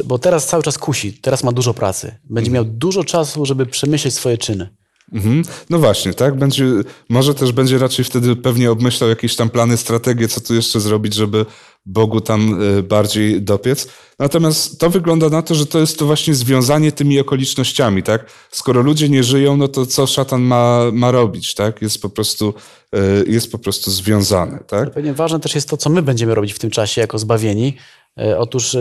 [0.05, 2.15] Bo teraz cały czas kusi, teraz ma dużo pracy.
[2.29, 4.69] Będzie miał dużo czasu, żeby przemyśleć swoje czyny.
[5.13, 5.43] Mhm.
[5.69, 6.37] No właśnie, tak?
[6.37, 6.65] Będzie,
[7.09, 11.13] może też będzie raczej wtedy pewnie obmyślał jakieś tam plany, strategie, co tu jeszcze zrobić,
[11.13, 11.45] żeby
[11.85, 13.87] Bogu tam y, bardziej dopiec.
[14.19, 18.25] Natomiast to wygląda na to, że to jest to właśnie związanie tymi okolicznościami, tak?
[18.51, 21.81] Skoro ludzie nie żyją, no to co szatan ma, ma robić, tak?
[21.81, 22.53] Jest po prostu,
[22.95, 24.91] y, jest po prostu związany, tak?
[24.91, 27.77] Pewnie ważne też jest to, co my będziemy robić w tym czasie jako zbawieni.
[28.21, 28.77] Y, otóż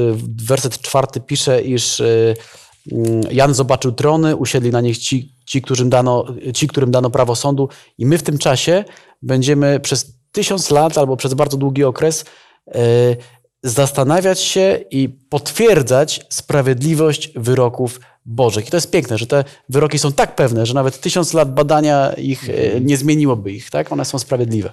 [0.48, 6.24] werset czwarty pisze, iż mm, Jan zobaczył trony, usiedli na nich ci, ci, którym dano,
[6.54, 8.84] ci, którym dano prawo sądu i my w tym czasie
[9.22, 12.24] będziemy przez tysiąc lat albo przez bardzo długi okres
[13.62, 18.68] zastanawiać się i potwierdzać sprawiedliwość wyroków Bożych.
[18.68, 22.12] I to jest piękne, że te wyroki są tak pewne, że nawet tysiąc lat badania
[22.12, 23.92] ich e, nie zmieniłoby ich, tak?
[23.92, 24.72] One są sprawiedliwe.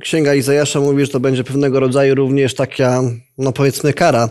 [0.00, 3.02] Księga Izajasza mówi, że to będzie pewnego rodzaju również taka,
[3.38, 4.28] no powiedzmy, kara.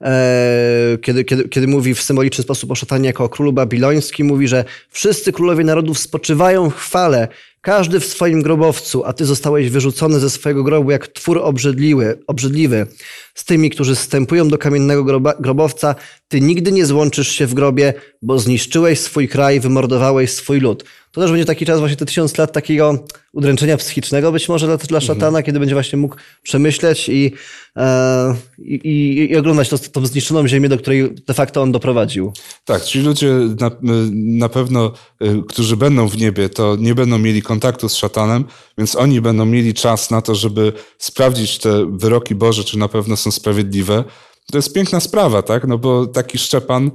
[0.00, 4.48] E, kiedy, kiedy, kiedy mówi w symboliczny sposób o szatanie jako o królu babilońskim, mówi,
[4.48, 7.28] że wszyscy królowie narodów spoczywają w chwale,
[7.62, 12.86] każdy w swoim grobowcu, a ty zostałeś wyrzucony ze swojego grobu jak twór obrzydliwy, obrzydliwy.
[13.34, 15.94] Z tymi, którzy wstępują do kamiennego groba, grobowca,
[16.28, 20.84] ty nigdy nie złączysz się w grobie, bo zniszczyłeś swój kraj, wymordowałeś swój lud.
[21.12, 24.76] To też będzie taki czas, właśnie te tysiąc lat takiego udręczenia psychicznego być może dla,
[24.76, 25.44] dla szatana, mhm.
[25.44, 27.32] kiedy będzie właśnie mógł przemyśleć i,
[27.76, 32.32] e, i, i, oglądać to, tą zniszczoną ziemię, do której de facto on doprowadził.
[32.64, 33.70] Tak, ci ludzie na,
[34.12, 34.92] na pewno,
[35.22, 38.44] y, którzy będą w niebie, to nie będą mieli kontaktu z szatanem,
[38.78, 43.16] więc oni będą mieli czas na to, żeby sprawdzić te wyroki Boże, czy na pewno
[43.22, 44.04] są sprawiedliwe.
[44.52, 45.66] To jest piękna sprawa, tak?
[45.66, 46.90] No bo taki Szczepan,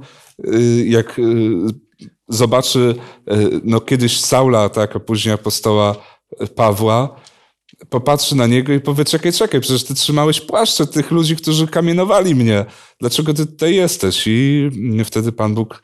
[0.54, 1.22] y, jak y,
[2.28, 2.94] zobaczy
[3.64, 5.96] no kiedyś Saula, tak, a później apostoła
[6.54, 7.20] Pawła,
[7.88, 12.34] popatrzy na niego i powie, czekaj, czekaj, przecież ty trzymałeś płaszcze tych ludzi, którzy kamienowali
[12.34, 12.64] mnie.
[13.00, 14.22] Dlaczego ty tutaj jesteś?
[14.26, 14.70] I
[15.04, 15.82] wtedy Pan Bóg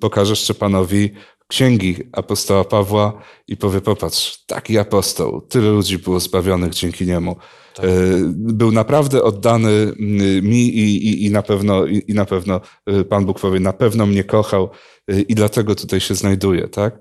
[0.00, 1.10] pokaże Szczepanowi
[1.48, 7.36] księgi apostoła Pawła i powie, popatrz, taki apostoł, tyle ludzi było zbawionych dzięki niemu.
[7.74, 7.84] Tak.
[7.84, 7.88] E,
[8.34, 9.92] był naprawdę oddany
[10.42, 13.72] mi i, i, i, na pewno, i, i na pewno e, Pan Bóg powie, na
[13.72, 14.70] pewno mnie kochał
[15.08, 16.68] e, i dlatego tutaj się znajduje.
[16.68, 16.98] Tak?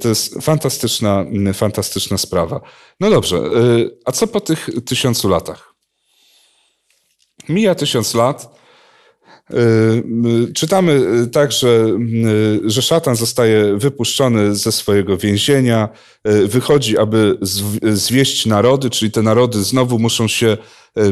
[0.00, 1.24] To jest fantastyczna,
[1.54, 2.60] fantastyczna sprawa.
[3.00, 3.42] No dobrze,
[4.04, 5.74] a co po tych tysiącu latach?
[7.48, 8.57] Mija tysiąc lat,
[10.54, 11.98] czytamy y, także,
[12.64, 15.88] że szatan zostaje wypuszczony ze swojego więzienia,
[16.44, 17.38] wychodzi, aby
[17.92, 20.56] zwieść narody, czyli te narody znowu muszą się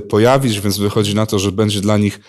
[0.08, 2.20] pojawić, więc wychodzi na to, że będzie dla nich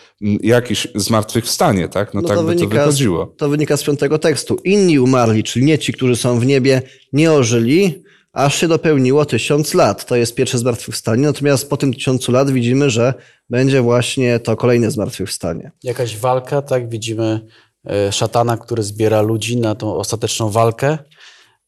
[0.42, 2.14] jakieś zmartwychwstanie, tak?
[2.14, 3.34] No, no tak to by wynika, to wychodziło.
[3.38, 4.58] To wynika z piątego tekstu.
[4.64, 6.82] Inni umarli, czyli nie ci, którzy są w niebie,
[7.14, 8.04] nie ożyli,
[8.38, 10.06] aż się dopełniło tysiąc lat.
[10.06, 13.14] To jest pierwsze zmartwychwstanie, natomiast po tym tysiącu lat widzimy, że
[13.50, 15.72] będzie właśnie to kolejne zmartwychwstanie.
[15.84, 16.90] Jakaś walka, tak?
[16.90, 17.48] Widzimy
[17.86, 20.98] e, szatana, który zbiera ludzi na tą ostateczną walkę,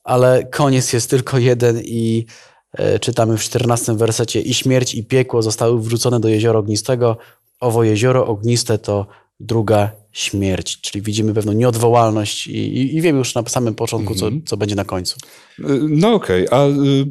[0.04, 2.26] ale koniec jest tylko jeden i
[2.74, 7.18] e, czytamy w 14 wersecie i śmierć i piekło zostały wrzucone do jeziora ognistego.
[7.60, 9.08] Owo jezioro ogniste to
[9.40, 14.26] druga śmierć, czyli widzimy pewną nieodwołalność i, i, i wiemy już na samym początku, co,
[14.26, 14.46] mhm.
[14.46, 15.18] co będzie na końcu.
[15.90, 16.60] No okej, okay.
[16.60, 17.06] a y,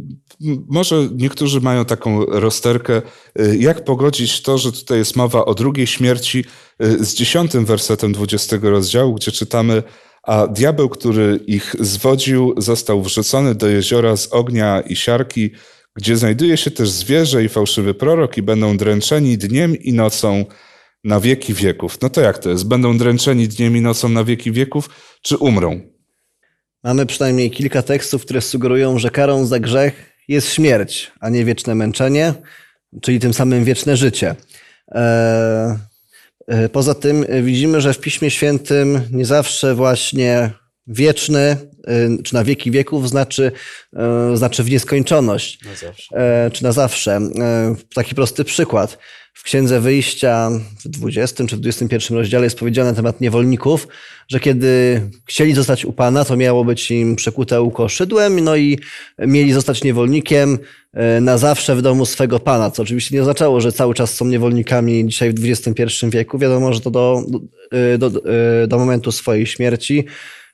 [0.68, 3.02] może niektórzy mają taką rozterkę,
[3.40, 6.44] y, jak pogodzić to, że tutaj jest mowa o drugiej śmierci
[6.82, 9.82] y, z dziesiątym wersetem dwudziestego rozdziału, gdzie czytamy
[10.22, 15.50] a diabeł, który ich zwodził, został wrzucony do jeziora z ognia i siarki,
[15.94, 20.44] gdzie znajduje się też zwierzę i fałszywy prorok i będą dręczeni dniem i nocą,
[21.04, 22.00] na wieki wieków.
[22.02, 22.68] No to jak to jest?
[22.68, 24.90] Będą dręczeni dniem i nocą na wieki wieków,
[25.22, 25.80] czy umrą?
[26.84, 31.74] Mamy przynajmniej kilka tekstów, które sugerują, że karą za grzech jest śmierć, a nie wieczne
[31.74, 32.34] męczenie,
[33.02, 34.34] czyli tym samym wieczne życie.
[34.88, 35.76] Eee,
[36.48, 40.50] E, Poza tym e, widzimy, że w Piśmie Świętym nie zawsze właśnie
[40.87, 41.56] wieczny, e,
[42.24, 43.52] czy na wieki wieków znaczy,
[43.96, 45.64] e, znaczy w nieskończoność.
[45.64, 46.16] Na zawsze.
[46.16, 47.16] E, czy na zawsze.
[47.16, 48.98] E, Taki prosty przykład.
[49.38, 50.51] W Księdze Wyjścia
[50.85, 53.88] w 20 czy w 21 rozdziale jest powiedziane na temat niewolników,
[54.29, 58.79] że kiedy chcieli zostać u Pana, to miało być im przekute uko szydłem, no i
[59.18, 60.59] mieli zostać niewolnikiem
[60.94, 64.24] e, na zawsze w domu swego Pana, co oczywiście nie oznaczało, że cały czas są
[64.24, 66.38] niewolnikami dzisiaj w XXI wieku.
[66.38, 67.22] Wiadomo, że to do,
[67.98, 68.22] do, do,
[68.68, 70.05] do momentu swojej śmierci.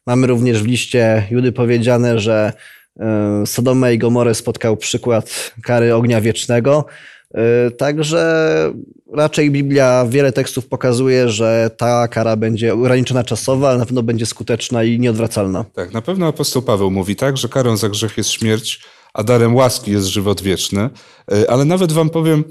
[0.07, 2.53] Mamy również w liście Judy powiedziane, że
[3.01, 6.87] e, Sodomę i Gomorę spotkał przykład kary ognia wiecznego.
[7.35, 8.73] E, Także
[9.12, 14.27] raczej Biblia wiele tekstów pokazuje, że ta kara będzie ograniczona czasowo, ale na pewno będzie
[14.27, 15.64] skuteczna i nieodwracalna.
[15.64, 18.81] Tak, na pewno apostoł Paweł mówi tak, że karą za grzech jest śmierć,
[19.14, 20.90] a darem łaski jest żywot wieczny.
[21.33, 22.44] Y, Ale nawet wam powiem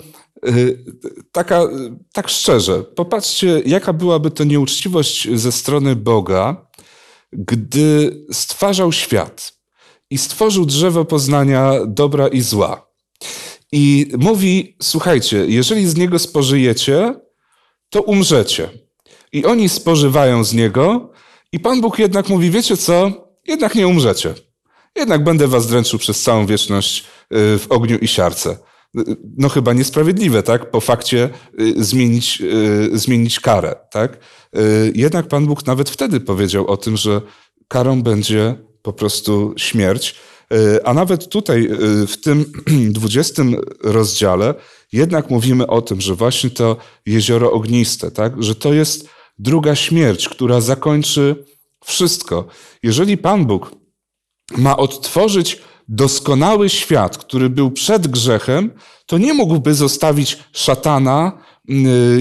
[0.48, 0.86] y,
[1.32, 1.62] taka,
[2.14, 6.68] tak szczerze, popatrzcie, jaka byłaby to nieuczciwość ze strony Boga,
[7.34, 9.54] gdy stwarzał świat
[10.10, 12.93] i stworzył drzewo poznania dobra i zła.
[13.76, 17.16] I mówi, słuchajcie, jeżeli z niego spożyjecie,
[17.90, 18.70] to umrzecie.
[19.32, 21.12] I oni spożywają z niego,
[21.52, 23.12] i Pan Bóg jednak mówi, wiecie co,
[23.48, 24.34] jednak nie umrzecie.
[24.96, 27.06] Jednak będę was dręczył przez całą wieczność y,
[27.60, 28.58] w ogniu i siarce.
[29.38, 30.72] No chyba niesprawiedliwe, tak?
[30.72, 34.18] Po fakcie y, zmienić, y, zmienić karę, tak?
[34.96, 37.22] Jednak Pan Bóg nawet wtedy powiedział o tym, że
[37.68, 40.16] karą będzie po prostu śmierć.
[40.54, 41.68] Y, A nawet tutaj
[42.04, 42.46] y, w tym
[42.92, 43.44] 20
[43.84, 44.54] rozdziale
[44.92, 48.44] jednak mówimy o tym, że właśnie to jezioro ogniste, tak?
[48.44, 51.46] Że to jest druga śmierć, która zakończy
[51.86, 52.46] wszystko.
[52.84, 53.72] Jeżeli Pan Bóg
[54.58, 58.72] ma odtworzyć doskonały świat, który był przed grzechem,
[59.06, 61.38] to nie mógłby zostawić szatana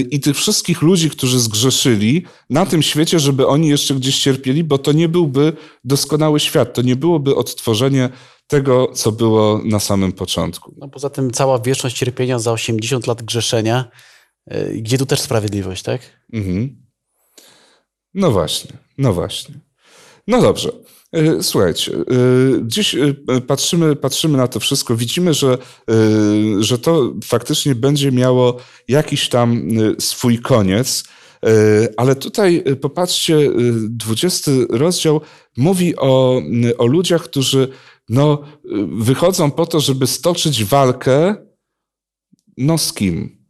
[0.09, 4.77] i tych wszystkich ludzi, którzy zgrzeszyli na tym świecie, żeby oni jeszcze gdzieś cierpieli, bo
[4.77, 5.53] to nie byłby
[5.83, 6.73] doskonały świat.
[6.73, 8.09] To nie byłoby odtworzenie
[8.47, 10.73] tego, co było na samym początku.
[10.77, 13.91] No poza tym cała wieczność cierpienia za 80 lat grzeszenia,
[14.53, 16.01] y, gdzie tu też sprawiedliwość, tak?
[16.33, 16.83] Mhm.
[18.13, 19.55] No właśnie, no właśnie.
[20.27, 20.71] No dobrze.
[21.13, 22.03] E, Słuchajcie, e,
[22.63, 25.57] dziś e, patrzymy, patrzymy na to wszystko, widzimy, że,
[26.59, 29.67] że to faktycznie będzie miało jakiś tam
[29.99, 31.03] swój koniec,
[31.97, 33.51] ale tutaj popatrzcie, e,
[33.89, 35.21] 20 rozdział
[35.57, 36.41] mówi o,
[36.77, 37.67] o ludziach, którzy
[38.09, 38.41] no,
[38.87, 41.35] wychodzą po to, żeby stoczyć walkę,
[42.57, 43.43] no z kim?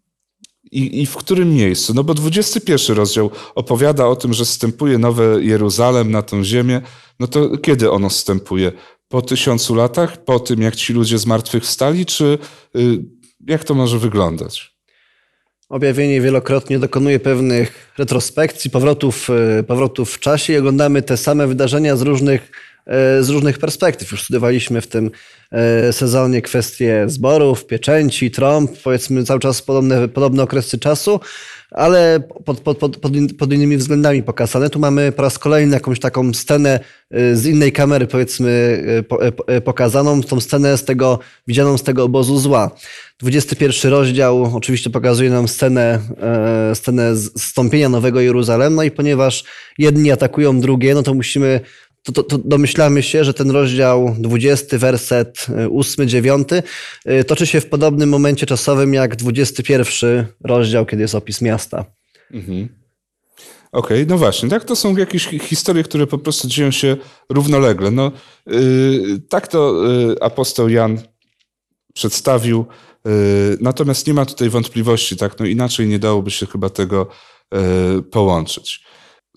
[0.72, 1.94] I, I w którym miejscu?
[1.94, 6.82] No bo 21 rozdział opowiada o tym, że wstępuje nowe Jeruzalem na tą ziemię.
[7.20, 8.72] No to kiedy ono wstępuje?
[9.08, 10.24] Po tysiącu latach?
[10.24, 12.06] Po tym, jak ci ludzie zmartwychwstali?
[12.06, 12.38] Czy
[12.76, 13.00] y,
[13.48, 14.74] jak to może wyglądać?
[15.70, 21.96] Objawienie wielokrotnie dokonuje pewnych retrospekcji, powrotów, e, powrotów w czasie i oglądamy te same wydarzenia
[21.96, 22.52] z różnych,
[23.22, 24.12] z różnych perspektyw.
[24.12, 25.12] Już studiowaliśmy w tym
[25.52, 31.20] e, sezonie kwestie zborów, pieczęci, trąb, powiedzmy cały czas podobne, podobne okresy czasu,
[31.72, 34.70] ale pod, pod, pod, pod, in- pod innymi względami pokazane.
[34.70, 36.80] Tu mamy po raz kolejny jakąś taką scenę
[37.12, 41.20] e, z innej kamery, powiedzmy, e, po, e, po- e, pokazaną, tą scenę z tego,
[41.48, 42.72] widzianą z tego obozu zła.
[43.20, 46.00] 21 rozdział oczywiście pokazuje nam scenę,
[46.72, 49.44] e, scenę zstąpienia Nowego Jeruzalem, no i ponieważ
[49.78, 51.60] jedni atakują drugie, no to musimy,
[52.04, 56.48] to, to, to domyślamy się, że ten rozdział 20, werset 8, 9
[57.06, 61.86] e, toczy się w podobnym momencie czasowym jak 21 rozdział, kiedy jest opis miasta.
[63.72, 66.98] Okej, no właśnie, tak to są jakieś hi- historie, które po prostu dzieją się
[67.30, 67.92] równolegle.
[67.92, 68.12] No,
[68.52, 71.02] y, tak to y, apostoł Jan
[71.94, 72.66] przedstawił,
[73.08, 77.08] y, natomiast nie ma tutaj wątpliwości, tak, no inaczej nie dałoby się chyba tego
[78.00, 78.84] y, połączyć.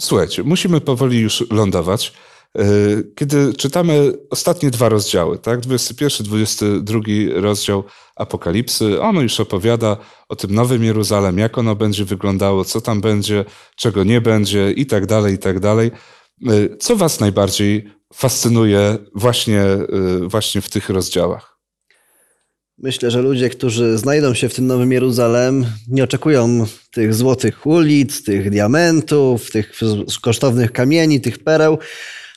[0.01, 2.13] Słuchajcie, musimy powoli już lądować.
[2.61, 7.01] Y, Kiedy czytamy ostatnie dwa rozdziały, tak, 21, 22
[7.35, 7.85] rozdział
[8.16, 9.97] Apokalipsy, ono już opowiada
[10.29, 13.45] o tym nowym Jeruzalem, jak ono będzie wyglądało, co tam będzie,
[13.77, 15.90] czego nie będzie i tak dalej, i tak dalej.
[16.51, 21.57] Y, Co was najbardziej fascynuje właśnie, y, właśnie w tych rozdziałach?
[22.79, 28.25] Myślę, że ludzie, którzy znajdą się w tym Nowym Jeruzalem, nie oczekują tych złotych ulic,
[28.25, 29.73] tych diamentów, tych
[30.23, 31.79] kosztownych kamieni, tych pereł,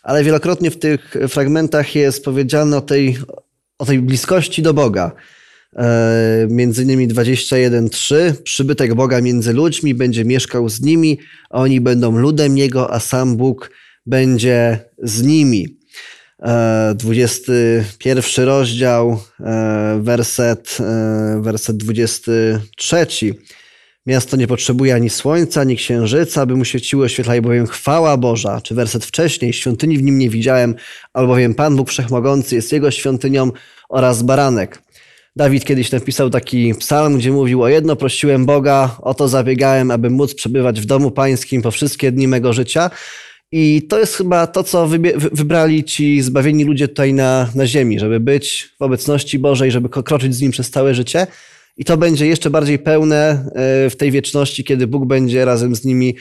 [0.04, 3.18] ale wielokrotnie w tych fragmentach jest powiedziane o tej,
[3.78, 5.12] o tej bliskości do Boga.
[5.76, 12.18] E, Między innymi 21.3 Przybytek Boga między ludźmi będzie mieszkał z nimi, a oni będą
[12.18, 13.72] ludem Jego, a sam Bóg
[14.06, 15.80] będzie z nimi.
[16.44, 23.36] E, 21 rozdział, e, werset, e, werset 23.
[24.06, 28.62] Miasto nie potrzebuje ani słońca, ani księżyca, by mu świeciło, oświetlaje bowiem chwała Boża.
[28.62, 30.76] Czy werset wcześniej, świątyni w nim nie widziałem,
[31.14, 33.52] albowiem Pan Bóg Wszechmogący jest jego świątynią
[33.90, 34.82] oraz baranek.
[35.36, 40.10] Dawid kiedyś napisał taki psalm, gdzie mówił: O jedno prosiłem Boga, o to zabiegałem, aby
[40.10, 42.90] móc przebywać w domu pańskim po wszystkie dni mego życia.
[43.52, 44.88] I to jest chyba to, co
[45.32, 50.36] wybrali ci zbawieni ludzie tutaj na, na ziemi, żeby być w obecności Bożej, żeby kroczyć
[50.36, 51.28] z nim przez całe życie.
[51.80, 55.86] I to będzie jeszcze bardziej pełne e, w tej wieczności, kiedy Bóg będzie razem z
[55.86, 56.16] nimi e,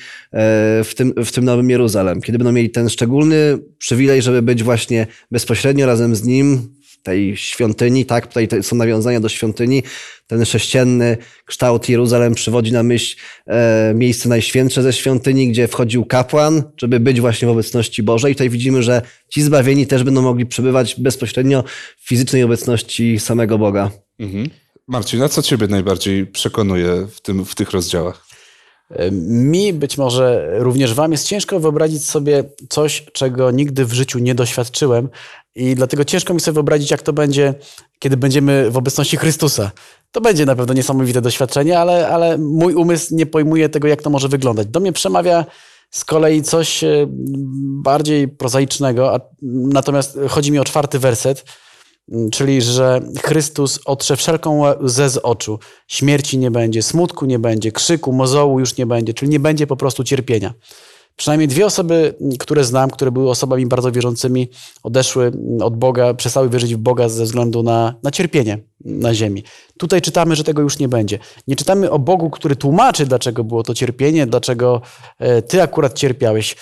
[0.85, 2.21] w tym, w tym Nowym Jeruzalem.
[2.21, 7.37] Kiedy będą mieli ten szczególny przywilej, żeby być właśnie bezpośrednio razem z Nim w tej
[7.37, 8.27] świątyni, tak?
[8.27, 9.83] Tutaj są nawiązania do świątyni.
[10.27, 16.63] Ten sześcienny kształt Jeruzalem przywodzi na myśl e, miejsce najświętsze ze świątyni, gdzie wchodził kapłan,
[16.77, 18.33] żeby być właśnie w obecności Bożej.
[18.33, 21.65] I tutaj widzimy, że ci zbawieni też będą mogli przebywać bezpośrednio
[21.99, 23.91] w fizycznej obecności samego Boga.
[24.19, 24.51] Mhm.
[24.89, 28.29] Marcin, a co ciebie najbardziej przekonuje w, tym, w tych rozdziałach?
[29.23, 34.35] Mi, być może również Wam, jest ciężko wyobrazić sobie coś, czego nigdy w życiu nie
[34.35, 35.09] doświadczyłem,
[35.55, 37.55] i dlatego ciężko mi sobie wyobrazić, jak to będzie,
[37.99, 39.71] kiedy będziemy w obecności Chrystusa.
[40.13, 44.11] To będzie na pewno niesamowite doświadczenie, ale, ale mój umysł nie pojmuje tego, jak to
[44.11, 44.69] może wyglądać.
[44.69, 45.47] Do mnie przemawia
[45.91, 47.07] z kolei coś e,
[47.83, 51.45] bardziej prozaicznego, a, natomiast chodzi mi o czwarty werset
[52.33, 55.59] czyli że Chrystus otrze wszelką łzę z oczu.
[55.87, 59.77] Śmierci nie będzie, smutku nie będzie, krzyku, mozołu już nie będzie, czyli nie będzie po
[59.77, 60.55] prostu cierpienia.
[61.17, 64.49] Przynajmniej dwie osoby, które znam, które były osobami bardzo wierzącymi,
[64.83, 65.33] odeszły
[65.63, 69.45] od Boga, przestały wierzyć w Boga ze względu na, na cierpienie na ziemi.
[69.79, 71.19] Tutaj czytamy, że tego już nie będzie.
[71.49, 74.81] Nie czytamy o Bogu, który tłumaczy, dlaczego było to cierpienie, dlaczego
[75.19, 76.57] e, ty akurat cierpiałeś.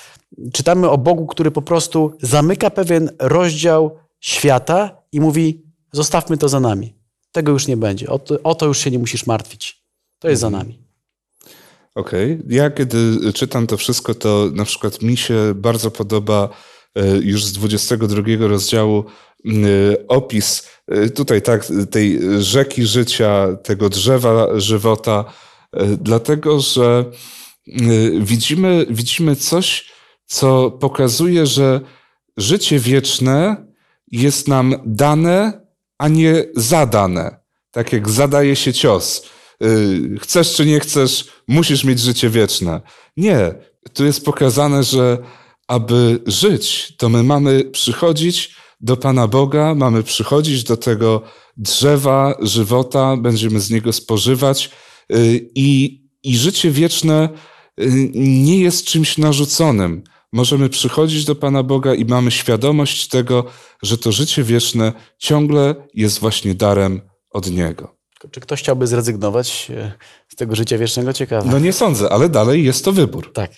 [0.53, 5.62] Czytamy o Bogu, który po prostu zamyka pewien rozdział świata i mówi:
[5.92, 6.94] Zostawmy to za nami.
[7.32, 8.08] Tego już nie będzie.
[8.08, 9.82] O to, o to już się nie musisz martwić.
[10.18, 10.66] To jest za mhm.
[10.66, 10.82] nami.
[11.94, 12.32] Okej.
[12.32, 12.46] Okay.
[12.48, 16.48] Ja kiedy czytam to wszystko, to na przykład mi się bardzo podoba
[16.94, 19.04] e, już z 22 rozdziału
[19.44, 19.50] e,
[20.08, 25.24] opis e, tutaj tak, tej rzeki życia, tego drzewa żywota,
[25.98, 27.04] dlatego że
[28.20, 29.92] widzimy, widzimy coś,
[30.26, 31.80] co pokazuje, że
[32.36, 33.65] życie wieczne
[34.16, 35.66] jest nam dane,
[35.98, 37.40] a nie zadane.
[37.70, 39.22] Tak jak zadaje się cios.
[39.64, 42.80] Y, chcesz czy nie chcesz, musisz mieć życie wieczne.
[43.16, 43.54] Nie.
[43.92, 45.18] Tu jest pokazane, że
[45.68, 51.22] aby żyć, to my mamy przychodzić do Pana Boga, mamy przychodzić do tego
[51.56, 54.70] drzewa żywota, będziemy z niego spożywać
[55.12, 57.28] y, i, i życie wieczne
[57.80, 60.02] y, nie jest czymś narzuconym
[60.37, 63.45] możemy przychodzić do Pana Boga i mamy świadomość tego,
[63.82, 67.97] że to życie wieczne ciągle jest właśnie darem od Niego.
[68.30, 69.93] Czy ktoś chciałby zrezygnować e,
[70.28, 71.12] z tego życia wiecznego?
[71.12, 71.51] Ciekawe.
[71.51, 73.32] No nie sądzę, ale dalej jest to wybór.
[73.32, 73.51] Tak.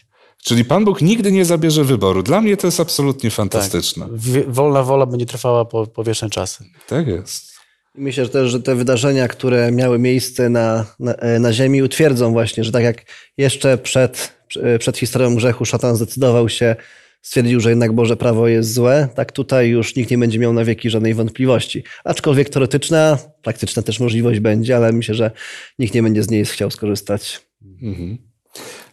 [0.45, 2.23] Czyli Pan Bóg nigdy nie zabierze wyboru.
[2.23, 4.07] Dla mnie to jest absolutnie fantastyczne.
[4.07, 4.53] Tak.
[4.53, 6.65] Wolna wola będzie trwała po, po wieczne czasy.
[6.89, 7.58] Tak jest.
[7.99, 12.33] Myślę że też, że te wydarzenia, które miały miejsce na, na, e, na Ziemi, utwierdzą
[12.33, 13.05] właśnie, że tak jak
[13.37, 16.77] jeszcze przed E, przed historią grzechu szatan zdecydował się,
[17.23, 20.65] stwierdził, że jednak Boże prawo jest złe, tak tutaj już nikt nie będzie miał na
[20.65, 21.83] wieki żadnej wątpliwości.
[22.05, 25.31] Aczkolwiek teoretyczna, praktyczna też możliwość będzie, ale myślę, że
[25.79, 27.41] nikt nie będzie z niej chciał skorzystać.
[27.83, 28.19] Mhm.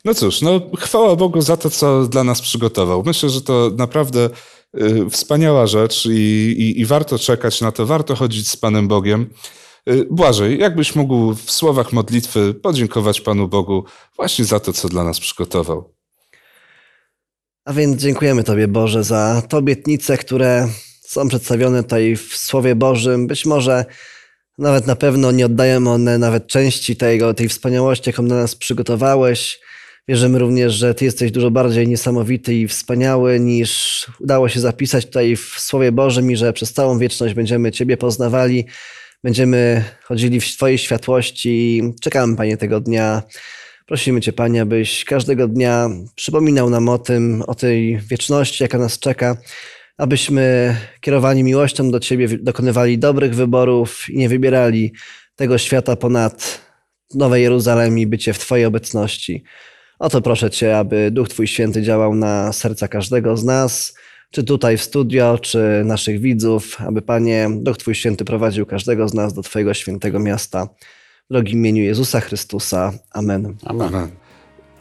[0.05, 3.03] No cóż, no chwała Bogu za to, co dla nas przygotował.
[3.05, 4.29] Myślę, że to naprawdę
[5.09, 9.29] wspaniała rzecz i, i, i warto czekać na to, warto chodzić z Panem Bogiem.
[9.89, 13.83] Y, Błażej, jakbyś mógł w słowach modlitwy podziękować Panu Bogu
[14.15, 15.93] właśnie za to, co dla nas przygotował.
[17.65, 20.67] A więc dziękujemy Tobie, Boże, za te obietnice, które
[21.01, 23.27] są przedstawione tutaj w Słowie Bożym.
[23.27, 23.85] Być może
[24.57, 29.59] nawet na pewno nie oddają one nawet części tego, tej wspaniałości, jaką dla nas przygotowałeś.
[30.07, 35.35] Wierzymy również, że Ty jesteś dużo bardziej niesamowity i wspaniały niż udało się zapisać tutaj
[35.35, 38.65] w Słowie Bożym i że przez całą wieczność będziemy Ciebie poznawali.
[39.23, 41.81] Będziemy chodzili w Twojej światłości.
[42.01, 43.23] Czekamy, Panie, tego dnia.
[43.85, 48.99] Prosimy Cię, Panie, abyś każdego dnia przypominał nam o tym, o tej wieczności, jaka nas
[48.99, 49.37] czeka,
[49.97, 54.93] abyśmy kierowani miłością do Ciebie dokonywali dobrych wyborów i nie wybierali
[55.35, 56.61] tego świata ponad
[57.13, 59.43] Nowe Jeruzalem i bycie w Twojej obecności.
[59.99, 63.95] O to proszę Cię, aby Duch Twój Święty działał na serca każdego z nas,
[64.31, 69.13] czy tutaj w studio, czy naszych widzów, aby Panie, Duch Twój Święty prowadził każdego z
[69.13, 70.67] nas do Twojego świętego miasta.
[71.29, 72.93] W drogim imieniu Jezusa Chrystusa.
[73.11, 73.55] Amen.
[73.63, 73.87] Amen.
[73.87, 74.11] Amen.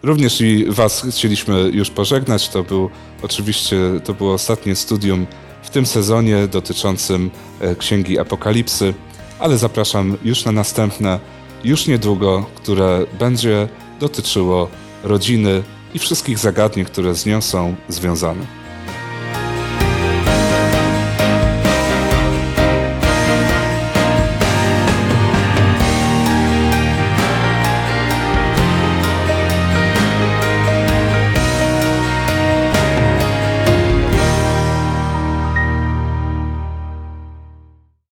[0.03, 2.49] Również i Was chcieliśmy już pożegnać.
[2.49, 2.91] To był
[3.23, 5.27] oczywiście to było ostatnie studium
[5.63, 8.95] w tym sezonie dotyczącym e, Księgi Apokalipsy,
[9.39, 11.21] ale zapraszam już na następne
[11.65, 13.69] już niedługo, które będzie
[14.01, 14.69] dotyczyło
[15.05, 15.63] rodziny
[15.95, 18.64] i wszystkich zagadnień, które z nią są związane.